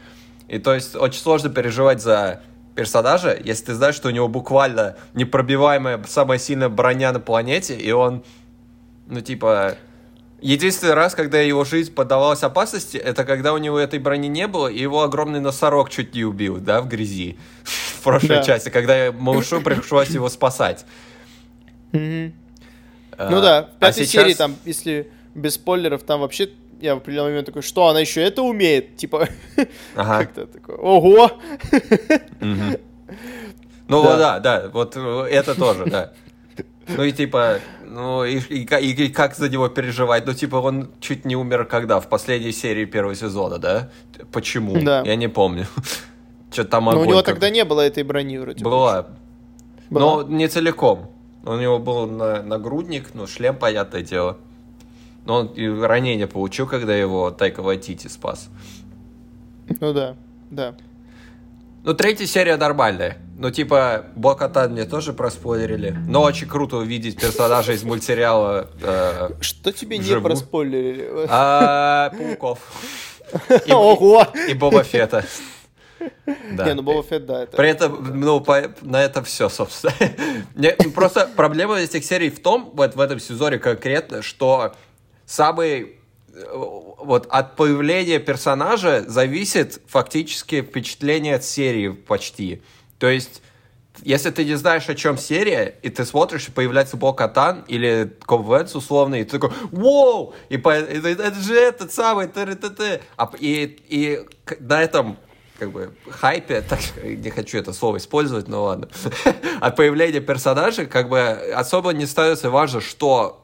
[0.47, 2.41] И то есть очень сложно переживать за
[2.78, 7.91] персонажа, если ты знаешь, что у него буквально непробиваемая самая сильная броня на планете, и
[7.91, 8.23] он,
[9.07, 9.75] ну типа,
[10.41, 14.67] единственный раз, когда его жизнь поддавалась опасности, это когда у него этой брони не было,
[14.67, 17.38] и его огромный носорог чуть не убил, да, в грязи.
[17.99, 18.43] В прошлой Да.
[18.43, 20.86] части, когда малышу пришлось его спасать.
[21.91, 22.32] Мгм.
[23.17, 26.49] А, Ну да, в а пятой сейчас- серии, там, если без спойлеров, там вообще
[26.82, 28.97] я в определенный момент такой, что, она еще это умеет?
[28.97, 29.28] Типа,
[29.95, 30.19] Ага.
[30.19, 31.32] как-то такой, ого!
[32.41, 32.78] Мгм.
[33.89, 34.17] Ну Да.
[34.17, 36.11] да, да, вот э, это тоже, да.
[36.89, 40.25] Ну и типа, ну и, и и- как за него переживать?
[40.25, 41.99] Ну типа он чуть не умер когда?
[42.01, 43.89] В последней серии первого сезона, да?
[44.34, 44.78] Почему?
[44.82, 45.03] Да.
[45.05, 45.67] Я не помню.
[46.51, 48.61] Что-то там Но у огонь него как- тогда не было этой брони вроде.
[48.63, 48.69] бы.
[48.69, 49.07] Была.
[49.89, 50.23] Была?
[50.23, 51.11] Но не целиком.
[51.45, 54.38] У него был на- нагрудник, ну шлем, понятное дело.
[55.28, 58.47] Но он ранение получил, когда его Тайка Вайтити спас.
[59.82, 60.15] Ну да,
[60.49, 60.75] да.
[61.84, 63.17] Ну, третья серия нормальная.
[63.38, 65.95] Ну, типа, Бокатан мне тоже проспойлерили.
[66.07, 70.23] Но очень круто увидеть персонажа из мультсериала э, Что тебе не Вживую.
[70.23, 71.09] проспойлерили?
[71.30, 72.59] а, Пауков.
[73.65, 74.25] И, Ого!
[74.47, 75.25] и Боба Фета.
[76.53, 76.65] Да.
[76.65, 77.57] Не, ну Боба Фетт, да, это...
[77.57, 79.93] При этом, ну, по- на это все, собственно.
[80.55, 84.73] Не, просто проблема этих серий в том, вот в этом сезоне конкретно, что
[85.28, 85.97] самый
[86.34, 92.63] э, вот от появления персонажа зависит фактически впечатление от серии почти.
[92.97, 93.43] То есть,
[94.03, 98.47] если ты не знаешь, о чем серия, и ты смотришь, и появляется Бо-Катан или Коб
[98.47, 103.25] Венс условный, и ты такой «Воу!» И по- это, это же этот самый т А
[103.25, 105.17] п- и, и к- на этом
[105.59, 108.88] как бы хайпе, так, не хочу это слово использовать, но ладно,
[109.59, 113.43] от появления персонажей как бы особо не становится важно, что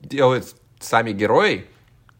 [0.00, 1.66] делают сами герои,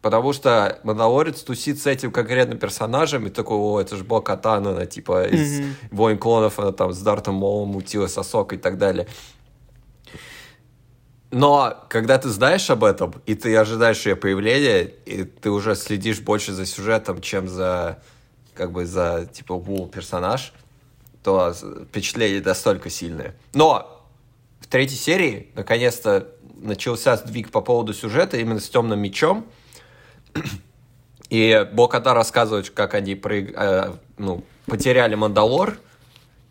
[0.01, 4.67] потому что Мандалорец тусит с этим конкретным персонажем и такой, о, это же Бо Катан,
[4.67, 5.75] она типа из Мгм.
[5.91, 9.07] Войн клонов, она там с Дартом Молом мутила сосок и так далее.
[11.29, 16.21] Но когда ты знаешь об этом, и ты ожидаешь ее появления, и ты уже следишь
[16.21, 18.01] больше за сюжетом, чем за
[18.53, 20.53] как бы за типа вау, персонаж,
[21.23, 21.53] то
[21.89, 23.35] впечатление настолько сильное.
[23.53, 24.07] Но
[24.61, 26.27] в третьей серии наконец-то
[26.61, 29.45] начался сдвиг по поводу сюжета именно с темным мечом.
[31.29, 35.77] И Боката рассказывает, как они проиг- э, ну, потеряли Мандалор,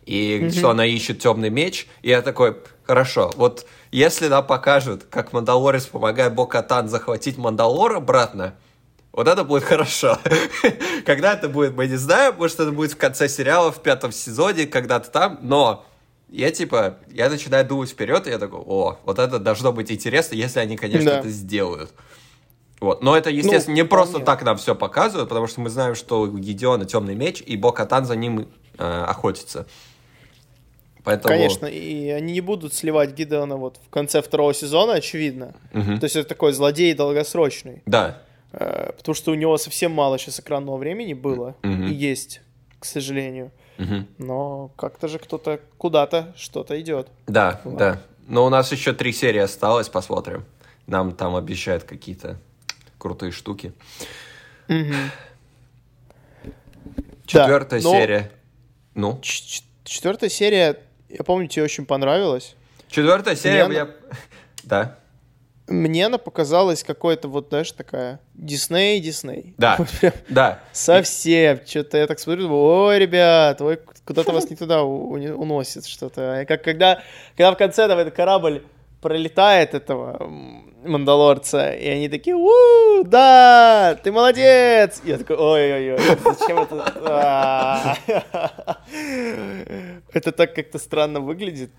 [0.05, 1.89] и что она ищет темный меч.
[2.03, 8.55] И я такой, хорошо, вот если нам покажут, как Мандалорец помогает Бокатан захватить Мандалор обратно,
[9.13, 10.19] вот это будет хорошо.
[11.07, 14.67] Когда это будет, мы не знаем, может это будет в конце сериала, в пятом сезоне,
[14.67, 15.85] когда-то там, но
[16.29, 20.35] я типа, я начинаю думать вперед, и я такой, о, вот это должно быть интересно,
[20.35, 21.19] если они, конечно, Да.
[21.21, 21.93] это сделают.
[22.81, 23.03] Вот.
[23.03, 24.27] Но это, естественно, не просто вполне.
[24.27, 28.05] так нам все показывают, потому что мы знаем, что у Гедеона темный меч, и Бокатан
[28.05, 28.49] за ним
[28.79, 29.67] э, охотится.
[31.03, 31.29] Поэтому...
[31.29, 35.55] Конечно, и они не будут сливать Гидеона вот в конце второго сезона, очевидно.
[35.73, 36.01] Мгм.
[36.01, 37.83] То есть это такой злодей долгосрочный.
[37.87, 38.19] Да.
[38.53, 41.55] Э, Потому что у него совсем мало сейчас экранного времени было.
[41.63, 41.87] Мгм.
[41.87, 42.41] И есть,
[42.81, 43.53] к сожалению.
[43.79, 44.07] Мгм.
[44.19, 47.09] Но как-то же кто-то куда-то что-то идет.
[47.27, 47.79] Да, Ладно.
[47.79, 48.03] да.
[48.29, 50.45] Но у нас еще три серии осталось, посмотрим.
[50.87, 52.39] Нам там обещают какие-то
[52.99, 53.73] крутые штуки.
[57.27, 58.33] Четвертая но- серия.
[58.95, 62.57] Ну, Ч- Четвертая серия, я помню, тебе очень понравилась.
[62.89, 63.69] четвертая серия.
[63.73, 63.91] Я...
[64.65, 64.99] Да.
[65.69, 69.55] Мне она показалась какой-то вот, знаешь, такая Дисней, Дисней.
[69.59, 69.77] Да.
[69.79, 70.61] Вот прям Да.
[70.73, 71.61] Совсем.
[71.67, 76.43] Что-то я так смотрю, думаю, ой, ребят, ой, куда-то вас не туда уносит что-то.
[76.43, 77.03] И Как когда,
[77.37, 78.63] когда в конце там этот корабль
[79.01, 80.31] пролетает этого
[80.85, 85.01] Мандалорца, и они такие, у да, ты молодец!
[85.05, 86.93] И я такой, ой-ой-ой, зачем это?
[87.05, 87.97] А.
[90.13, 91.71] Это так как-то странно выглядит.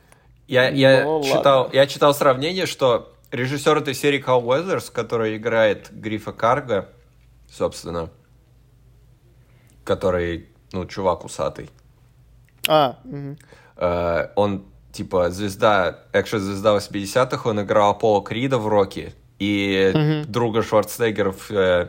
[0.48, 5.90] Я, я, Ну, читал, я читал сравнение, что режиссер этой серии Кал Уэзерс, который играет
[5.92, 6.90] Грифа Карга,
[7.52, 8.10] собственно,
[9.84, 11.70] который, ну, чувак усатый,
[12.68, 13.38] А, мгм.
[13.78, 20.32] Э, он типа звезда, экшн-звезда 80-х, он играл Пола Крида в Рокки и Мгм.
[20.32, 21.88] друга Шварценеггера в, э,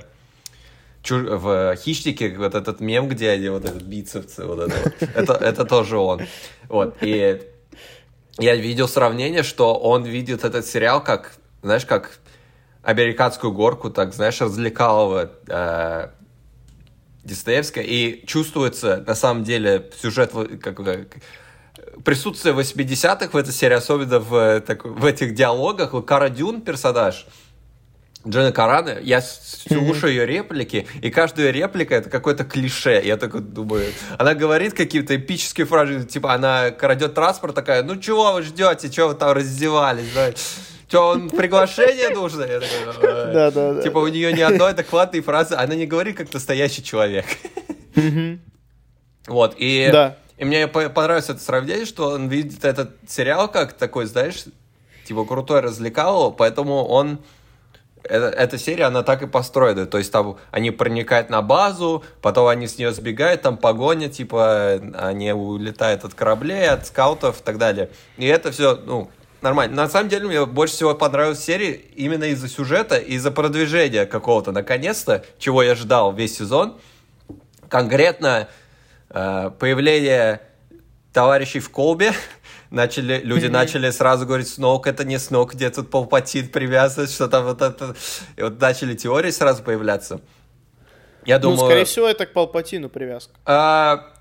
[1.08, 5.08] в «Хищнике», вот этот мем, где они вот этот бицепсы, вот это, вот.
[5.14, 6.20] это, это тоже он.
[6.68, 7.42] Вот, и
[8.38, 12.18] я видел сравнение, что он видит этот сериал как, знаешь, как
[12.82, 16.08] американскую горку, так, знаешь, развлекалого э,
[17.24, 20.32] Диснеевская, и чувствуется, на самом деле, сюжет,
[20.62, 21.08] как, бы,
[22.04, 25.92] присутствие 80-х в этой серии, особенно в, так- в этих диалогах.
[26.06, 27.26] Кара Дюн персонаж,
[28.28, 33.00] Джена Карана, я слушаю ее реплики, и каждая реплика это какое-то клише.
[33.04, 33.86] Я такой думаю,
[34.18, 39.08] она говорит какие-то эпические фразы, типа она крадет транспорт, такая, ну чего вы ждете, чего
[39.08, 40.30] вы там раздевались, да?
[40.88, 42.44] Что, он приглашение нужно?
[42.44, 42.78] Я такой,
[43.26, 43.32] «Ой».
[43.34, 43.82] Да, да, да.
[43.82, 47.26] Типа у нее ни одной адекватной фразы, она не говорит как настоящий человек.
[49.26, 50.16] Вот, и, Да.
[50.38, 54.44] и мне по- понравилось это сравнение, что он видит этот сериал как такой, знаешь,
[55.06, 57.18] типа крутой развлекалово, поэтому он
[58.04, 59.86] это- эта серия, она так и построена.
[59.86, 64.80] То есть там они проникают на базу, потом они с нее сбегают, там погоня, типа
[64.98, 67.90] они улетают от кораблей, от скаутов и так далее.
[68.16, 69.76] И это все, ну, нормально.
[69.76, 75.24] На самом деле мне больше всего понравилась серия именно из-за сюжета, из-за продвижения какого-то, наконец-то,
[75.38, 76.78] чего я ждал весь сезон.
[77.68, 78.48] Конкретно
[79.10, 80.40] э, появление
[81.12, 82.12] товарищей в колбе.
[82.70, 87.44] Начали, люди начали сразу говорить, Сноук это не Сноук, где тут Палпатин привязан, что там
[87.44, 87.94] вот это.
[88.36, 90.20] И вот начали теории сразу появляться.
[91.24, 91.66] Я Ну, думаю...
[91.66, 93.32] скорее всего, это к Палпатину привязка.
[93.46, 94.12] а,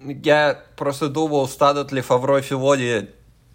[0.00, 3.08] я просто думал, станут ли Фавро и Филони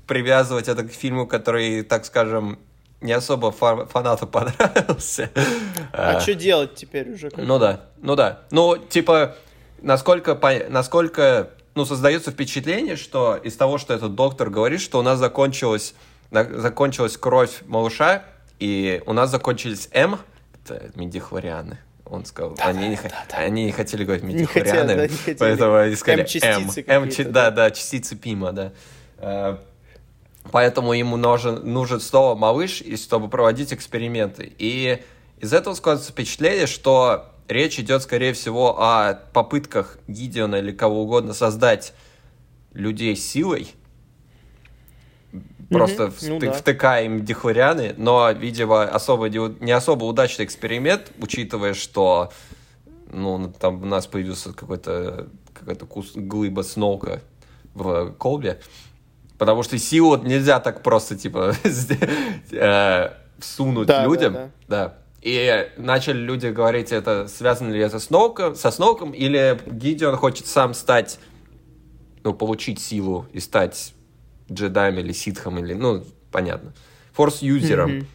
[0.07, 2.57] привязывать это к фильму, который, так скажем,
[3.01, 5.29] не особо фа- фанату понравился.
[5.93, 7.29] А, что делать теперь уже?
[7.38, 8.39] Ну да, ну да.
[8.51, 9.36] Ну, типа,
[9.82, 10.38] насколько,
[10.69, 15.93] насколько ну, создается впечатление, что из того, что этот доктор говорит, что у нас закончилась,
[16.32, 18.24] закончилась кровь малыша,
[18.59, 20.19] и у нас закончились М,
[20.65, 21.78] это медихлорианы.
[22.05, 25.38] Он сказал, они, не, хо- они не хотели говорить Не медихлорианы, да, не хотели.
[25.38, 26.69] поэтому они сказали М.
[26.88, 27.32] М, да.
[27.32, 28.72] да, да, частицы Пима, да.
[29.17, 29.57] Э,
[30.51, 34.51] Поэтому ему нужен, нужен снова малыш, и чтобы проводить эксперименты.
[34.57, 34.99] И
[35.39, 41.33] из этого складывается впечатление, что речь идет, скорее всего, о попытках Гидеона или кого угодно
[41.33, 41.93] создать
[42.73, 43.67] людей силой,
[45.69, 46.51] просто вты- ну да.
[46.53, 52.31] втыкая им дихлорианы, но, видимо, особо, не не особо удачный эксперимент, учитывая, что
[53.11, 57.21] ну, там у нас появился какой-то какая-то кус- глыба сноука
[57.73, 58.59] в колбе,
[59.37, 61.53] потому что силу нельзя так просто, типа,
[62.51, 64.33] э, всунуть Да, да, людям.
[64.33, 64.49] да.
[64.67, 64.97] Да.
[65.22, 70.47] И начали люди говорить, это связано ли это с Сноуком, со Сноуком, или Гидеон хочет
[70.47, 71.19] сам стать,
[72.24, 73.93] ну, получить силу и стать
[74.51, 76.74] джедаем или ситхом, или, ну, понятно,
[77.13, 77.97] форс-юзером.
[77.97, 78.07] Мгм.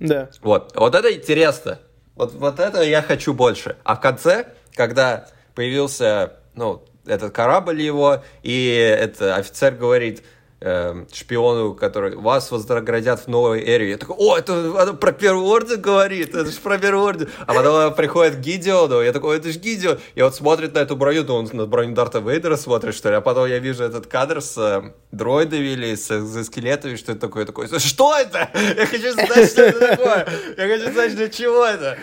[0.00, 0.30] Да.
[0.40, 1.80] Вот, вот это интересно.
[2.14, 3.76] Вот, вот это я хочу больше.
[3.84, 10.22] А в конце, когда появился, ну, этот корабль его, и это офицер говорит
[10.60, 13.90] эм, шпиону, который вас вознаградят в новой эре.
[13.90, 17.28] Я такой, о, это она про Первый Орден говорит, это же про Первый Орден.
[17.46, 19.98] А потом она приходит к Гидеону, я такой, это же Гидеон.
[20.14, 23.16] И вот смотрит на эту броню, то он на броню Дарта Вейдера смотрит, что ли.
[23.16, 27.44] А потом я вижу этот кадр с э, дроидами или с экзоскелетами, что это такое,
[27.44, 28.50] такой, что это?
[28.76, 30.28] Я хочу знать, что это такое.
[30.56, 31.98] Я хочу знать, для чего это.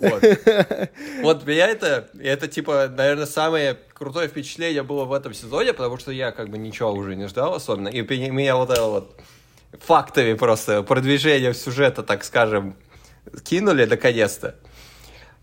[0.00, 0.22] Вот.
[1.22, 6.12] Вот меня это, это типа, наверное, самое крутое впечатление было в этом сезоне, потому что
[6.12, 7.88] я как бы ничего уже не ждал особенно.
[7.88, 9.16] И меня вот это вот
[9.80, 12.76] фактами просто продвижение сюжета, так скажем,
[13.44, 14.54] кинули наконец-то.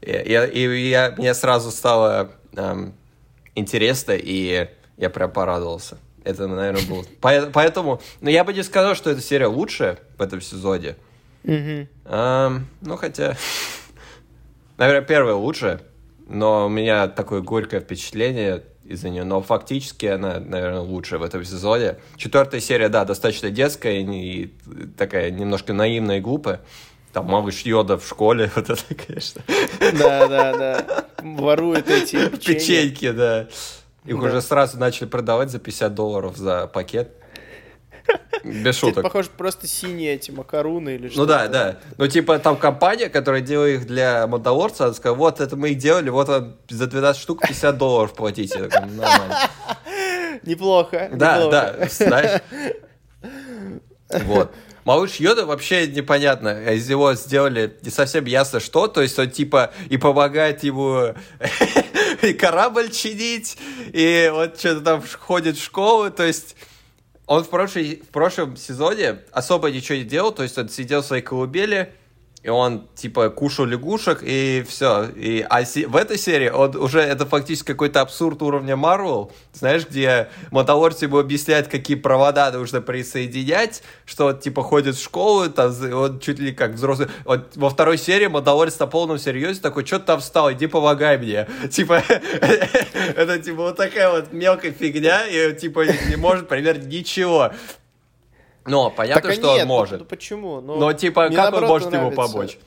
[0.01, 2.93] И, и- и я, мне сразу стало эм,
[3.55, 5.97] интересно, и Я прям порадовался.
[6.23, 7.03] Это, наверное, было...
[7.21, 8.01] По- Поэтому...
[8.21, 10.95] Но я бы не сказал, что эта серия лучшая в этом сезоне.
[11.43, 11.87] Мгм.
[12.05, 13.35] Ам, ну, хотя...
[14.77, 15.81] Наверное, первая лучшая.
[16.27, 19.23] Но у меня такое горькое впечатление из-за нее.
[19.23, 21.97] Но фактически она, наверное, лучшая в этом сезоне.
[22.17, 24.51] Четвертая серия, да, достаточно детская и
[24.97, 26.61] такая немножко наивная и глупая.
[27.13, 29.41] Там малыш Йода в школе, вот это, конечно.
[29.97, 31.05] Да, да, да.
[31.23, 32.59] Ворует эти печенья.
[32.59, 33.47] Печеньки, да.
[34.03, 34.27] Их Да.
[34.27, 37.11] уже сразу начали продавать за 50 долларов за пакет.
[38.43, 39.03] Без Это шуток.
[39.03, 41.77] похоже просто синие эти макаруны или что Ну да, да.
[41.97, 45.77] Ну, типа, там компания, которая делала их для Мандалорца, она сказала, вот, это мы их
[45.79, 48.59] делали, вот вам за 12 штук 50 долларов платите.
[48.59, 49.49] «Ну, Нормально.
[50.43, 51.09] Неплохо.
[51.13, 51.51] Да, неплохо.
[51.79, 52.41] да, знаешь.
[54.09, 54.51] Вот.
[54.83, 56.69] Малыш Йода вообще непонятно.
[56.71, 58.87] Из него сделали не совсем ясно что.
[58.87, 61.15] То есть он типа и помогает ему
[62.21, 63.57] и корабль чинить,
[63.91, 66.11] и вот что-то там ходит в школу.
[66.11, 66.55] То есть
[67.27, 70.31] он в, прошлой, в прошлом сезоне особо ничего не делал.
[70.31, 71.93] То есть он сидел в своей колыбели,
[72.45, 75.09] и он, типа, кушал лягушек, и все.
[75.15, 79.87] И, а се- в этой серии он уже, это фактически какой-то абсурд уровня Марвел, знаешь,
[79.89, 85.73] где Мандалорец ему объясняет, какие провода нужно присоединять, что он, типа, ходит в школу, там,
[85.91, 87.07] он чуть ли как взрослый.
[87.23, 91.17] Вот во второй серии Мандалорец на полном серьезе такой, что ты там встал, иди помогай
[91.17, 91.47] мне.
[91.71, 97.53] Типа, это, типа, вот такая вот мелкая фигня, и, типа, не может примерно ничего.
[98.65, 99.99] Но понятно, Так, а что нет, он может.
[99.99, 100.61] ну почему?
[100.61, 102.33] Ну, Но, типа, как он может ему нравится.
[102.33, 102.57] помочь?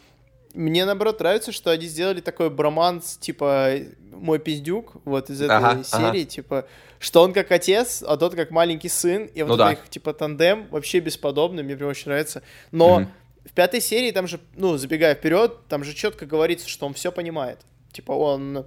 [0.54, 3.74] Мне наоборот нравится, что они сделали такой броманс, типа
[4.12, 6.66] мой пиздюк, вот из этой Ага, серии, типа,
[6.98, 9.72] что он как отец, а тот как маленький сын, и вот Ну да.
[9.72, 12.42] их типа тандем вообще бесподобный, мне прям очень нравится.
[12.72, 13.12] Но Мгм.
[13.44, 17.12] в пятой серии там же, ну, забегая вперед, там же четко говорится, что он все
[17.12, 17.60] понимает.
[17.92, 18.66] Типа он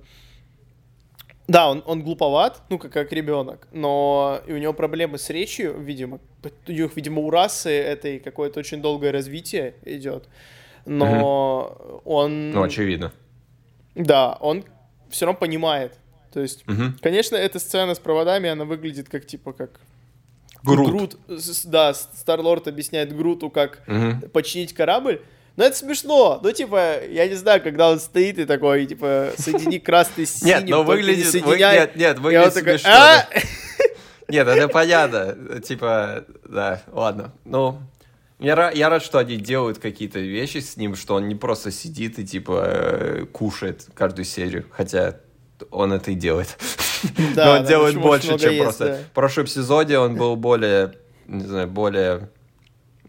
[1.52, 5.80] да, он, он глуповат, ну, как, как ребенок, но и у него проблемы с речью,
[5.80, 6.20] видимо.
[6.68, 10.28] У них, видимо, у расы этой какое-то очень долгое развитие идет.
[10.86, 12.52] Но он...
[12.52, 13.12] Ну, очевидно.
[13.96, 14.64] Да, он
[15.10, 15.98] все равно понимает.
[16.34, 16.98] То есть, Мгм.
[17.02, 19.80] конечно, эта сцена с проводами, она выглядит как, типа, как...
[20.64, 21.18] Грут.
[21.28, 24.22] с- Да, Старлорд объясняет Груту, как Мгм.
[24.32, 25.22] починить корабль.
[25.58, 26.40] Но это смешно.
[26.42, 30.60] Ну, типа, я не знаю, когда он стоит и такой, типа, соедини красный с синим,
[30.60, 31.46] Нет, но только не выглядит...
[31.46, 31.58] вы-.
[31.58, 32.92] Нет, нет, выглядит такой, смешно.
[32.92, 33.28] «А?»
[34.30, 35.60] Нет, это понятно.
[35.62, 37.34] Типа, да, ладно.
[37.44, 37.80] Ну,
[38.40, 41.70] я, ра- я рад, что они делают какие-то вещи с ним, что он не просто
[41.70, 44.66] сидит и, типа, э, кушает каждую серию.
[44.72, 45.18] Хотя
[45.70, 46.58] он это и делает.
[47.36, 48.86] Да, Но он да, делает больше, чем просто...
[48.86, 48.98] да.
[48.98, 50.94] В прошлом сезоне он был более,
[51.26, 52.30] не знаю, более,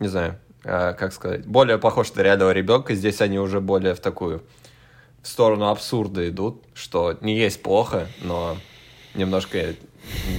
[0.00, 2.94] не знаю, как сказать, более похож на реального ребенка.
[2.94, 4.42] Здесь они уже более в такую
[5.22, 8.56] в сторону абсурда идут, что не есть плохо, но
[9.14, 9.74] немножко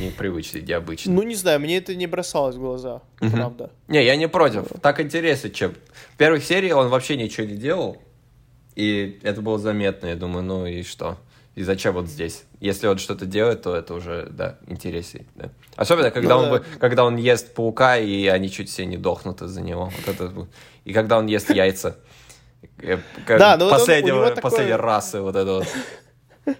[0.01, 1.13] непривычно, необычно.
[1.13, 3.31] Ну, не знаю, мне это не бросалось в глаза, Мгм.
[3.31, 3.71] правда.
[3.87, 4.65] Не, я не против.
[4.81, 5.73] Так интересно, чем...
[6.13, 7.97] В первой серии он вообще ничего не делал,
[8.75, 10.07] и это было заметно.
[10.07, 11.17] Я думаю, ну и что?
[11.55, 12.43] И зачем вот здесь?
[12.59, 15.27] Если он что-то делает, то это уже, да, интересней.
[15.35, 15.49] да.
[15.75, 16.63] Особенно, когда, Ну он, да.
[16.79, 19.91] когда он ест паука, и они чуть все не дохнут из-за него.
[19.95, 20.27] Вот это...
[20.29, 20.49] вот.
[20.85, 21.97] И когда он ест яйца.
[22.79, 22.97] Э,
[23.27, 25.67] Да, ну вот он- у последнего, него такое- последней расы, вот это вот.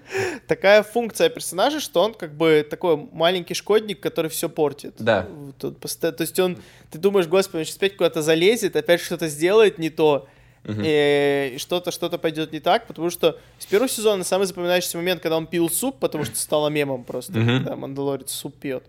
[0.47, 4.95] Такая функция персонажа, что он как бы такой маленький шкодник, который все портит.
[4.99, 5.27] Да.
[5.29, 6.57] Вот тут То есть он,
[6.91, 10.27] ты думаешь, господи, он сейчас опять куда-то залезет, опять что-то сделает не то,
[10.65, 15.37] и что-то, что-то пойдет не так, потому что с первого сезона самый запоминающийся момент, когда
[15.37, 18.83] он пил суп, потому что стало мемом просто, когда Мандалорец суп пьет.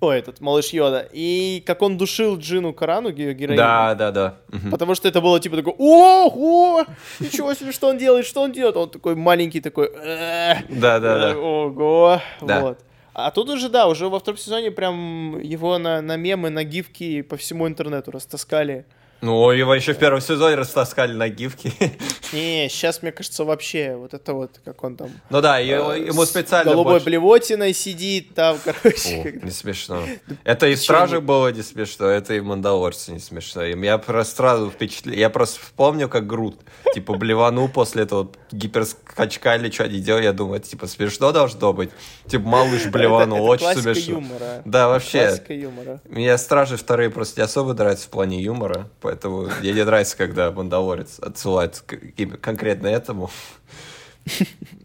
[0.00, 1.08] Ой, этот малыш Йода.
[1.12, 3.56] И как он душил Джину Карану, ге- героиню.
[3.56, 4.36] Да, да, да.
[4.70, 6.84] Потому что это было типа такой, ого,
[7.20, 8.76] ничего себе, что он делает, что он делает.
[8.76, 11.38] Он такой маленький такой, «Э, Да, да, да.
[11.38, 12.60] ого, Да.
[12.60, 12.78] вот.
[13.14, 17.22] А тут уже, да, уже во втором сезоне прям его на, на мемы, на гифки
[17.22, 18.84] по всему интернету растаскали.
[19.24, 21.72] Ну, его еще в первом сезоне растаскали на гифки.
[22.34, 26.26] Не, сейчас, мне кажется, вообще вот это вот, как он там Ну да, э, ему
[26.26, 29.40] специально голубой больше- блевотиной сидит там, короче.
[29.40, 30.02] О, не смешно.
[30.44, 33.62] Это и в Страже было не смешно, это и в Мандалорце не смешно.
[33.62, 35.14] Я просто сразу впечатлен.
[35.14, 36.60] Я просто вспомнил, как Грут,
[36.92, 40.24] типа, блеванул после этого гиперскачка или что они делали.
[40.24, 41.90] Я думаю, это, типа, смешно должно быть.
[42.26, 44.14] Типа, малыш блеванул, очень смешно.
[44.14, 44.62] юмора.
[44.66, 45.28] Да, вообще.
[45.28, 46.00] Классика юмора.
[46.04, 49.13] Мне Стражи вторые просто не особо нравятся в плане юмора, поэтому
[49.60, 53.30] мне не нравится, когда Мандалорец отсылает к- именно конкретно этому.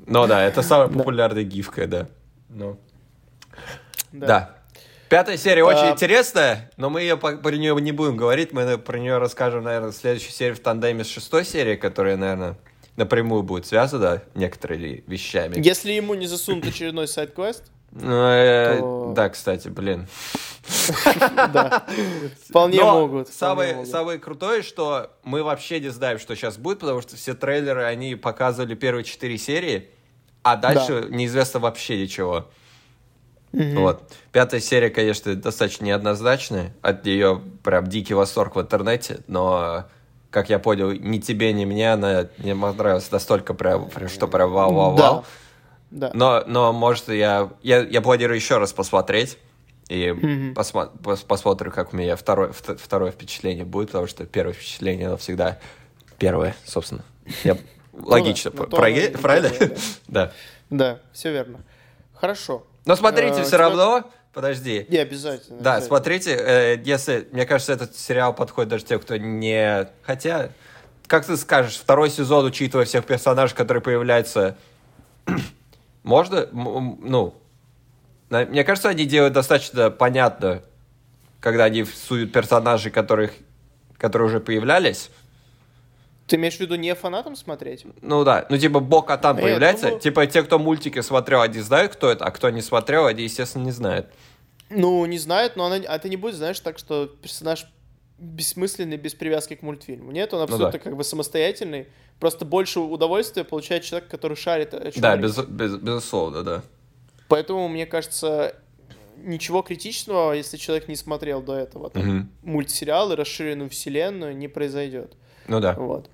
[0.06, 2.08] Но да, это самая популярная гифка, да.
[2.50, 2.78] Ну.
[4.12, 4.56] Да.
[5.08, 8.52] Пятая серия очень интересная, но мы ее по- про нее не будем говорить.
[8.54, 12.58] Мы про нее расскажем, наверное, в следующей серии в тандеме с шестой серией, которая, наверное,
[12.96, 15.60] напрямую будет связана некоторыми вещами.
[15.60, 20.06] Если ему не засунут очередной сайт-квест, Ну, э, То- Да, кстати, блин.
[22.50, 23.30] Вполне могут.
[23.30, 28.16] Самое, крутое, что мы вообще не знаем, что сейчас будет, потому что все трейлеры, они
[28.16, 29.90] показывали первые четыре серии,
[30.44, 32.48] а дальше неизвестно вообще ничего.
[33.52, 34.04] Вот.
[34.32, 36.74] Пятая серия, конечно, достаточно неоднозначная.
[36.82, 39.86] От нее прям дикий восторг в интернете, но,
[40.30, 44.52] как я понял, ни тебе, ни мне она не понравилась настолько прям, прям, что прям
[44.52, 44.98] вау-вау-вау.
[44.98, 45.24] Да.
[45.92, 46.12] Да.
[46.14, 49.40] Но, но может, я, я, я планирую еще раз посмотреть.
[49.90, 50.10] И
[50.56, 55.18] пос- посмотрю, как у меня второе, вт- второе впечатление будет, потому что первое впечатление, оно
[55.18, 55.58] всегда
[56.20, 57.04] первое, собственно.
[57.44, 57.58] Я...
[57.94, 59.50] Логично, ну, оно и правильно?
[60.08, 60.32] Да.
[60.70, 61.60] Да, все верно.
[62.14, 62.66] Хорошо.
[62.86, 64.86] Но смотрите, Э, все равно, подожди.
[64.90, 65.60] Не, обязательно.
[65.60, 69.88] Да, смотрите, э, если, мне кажется, этот сериал подходит даже тем, кто не...
[70.04, 70.52] Хотя,
[71.08, 74.56] как ты скажешь, второй сезон, учитывая всех персонажей, которые появляются,
[76.04, 77.34] можно, ну,
[78.30, 80.62] мне кажется, они делают достаточно понятно,
[81.40, 83.32] когда они всуют персонажей, которых,
[83.98, 85.10] которые уже появлялись.
[86.28, 87.86] Ты имеешь в виду не фанатам смотреть?
[88.02, 91.60] Ну да, ну типа Бока там Э, появляется, думаю- типа те, кто мультики смотрел, они
[91.60, 94.08] знают, кто это, а кто не смотрел, они, естественно, не знают.
[94.70, 97.66] Ну, не знают, но она, а ты не будет, знаешь, так, что персонаж
[98.20, 100.12] бессмысленный, без привязки к мультфильму.
[100.12, 100.80] Нет, он абсолютно Ну да.
[100.80, 101.88] как бы самостоятельный.
[102.20, 104.74] Просто больше удовольствия получает человек, который шарит.
[104.76, 106.62] о чём Да, без, без- безусловно, да.
[107.30, 108.56] Поэтому, мне кажется,
[109.18, 112.32] ничего критичного, если человек не смотрел до этого там, Мгм.
[112.44, 115.16] мультсериалы, расширенную вселенную, не произойдет.
[115.48, 116.10] Ну да, Вот.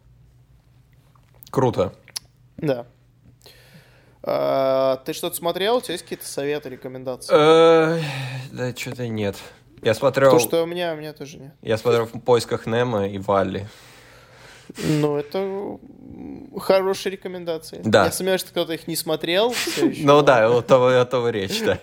[1.49, 1.93] круто.
[2.57, 2.85] Да.
[4.23, 5.77] А, ты что-то смотрел?
[5.77, 7.33] У тебя есть какие-то советы, рекомендации?
[7.35, 8.01] Э,
[8.51, 9.35] Да, что-то нет.
[9.83, 11.53] Я смотрел, То, что у меня, у меня тоже нет.
[11.61, 13.67] я смотрел в поисках Немо и Валли.
[14.77, 15.79] Ну, это
[16.59, 17.81] хорошие рекомендации.
[17.83, 18.05] Да.
[18.05, 19.53] Я сомневаюсь, что кто-то их не смотрел.
[19.97, 21.79] Ну да, того, о том и речь, да.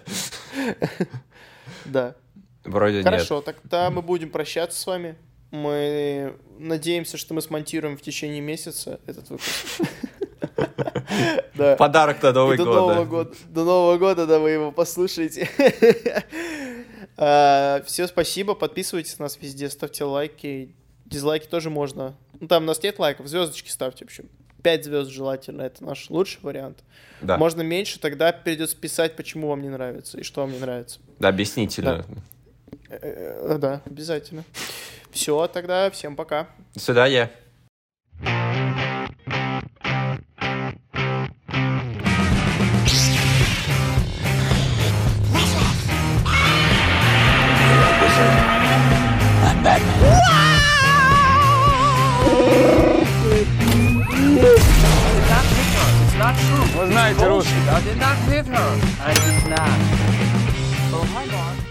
[1.85, 2.14] Да.
[2.64, 3.05] Вроде нет.
[3.05, 5.16] Хорошо, тогда мы будем прощаться с вами.
[5.51, 9.83] Мы надеемся, что мы смонтируем в течение месяца этот выпуск.
[11.55, 11.76] Да.
[11.76, 13.05] Подарок на Новый год, Нового да.
[13.05, 13.35] года.
[13.49, 15.49] До Нового года, да, вы его послушаете.
[17.87, 18.55] Все, спасибо.
[18.55, 20.74] Подписывайтесь на нас везде, ставьте лайки.
[21.12, 22.14] Дизлайки тоже можно.
[22.40, 24.28] Ну, там у нас нет лайков, звездочки ставьте, в общем.
[24.62, 26.78] 5 звезд желательно, это наш лучший вариант.
[27.20, 31.00] Да, Можно меньше, тогда придется писать, почему вам не нравится и что вам не нравится.
[31.18, 32.04] да, объяснительно.
[32.88, 34.44] Э, Да, обязательно.
[35.10, 36.48] Все, тогда всем пока.
[36.74, 37.30] До свидания.
[56.33, 56.80] not true.
[56.80, 57.76] Poznajte ruski, da?
[57.76, 58.80] I did not hit her.
[59.07, 59.78] I did not.
[60.93, 61.61] Oh my god.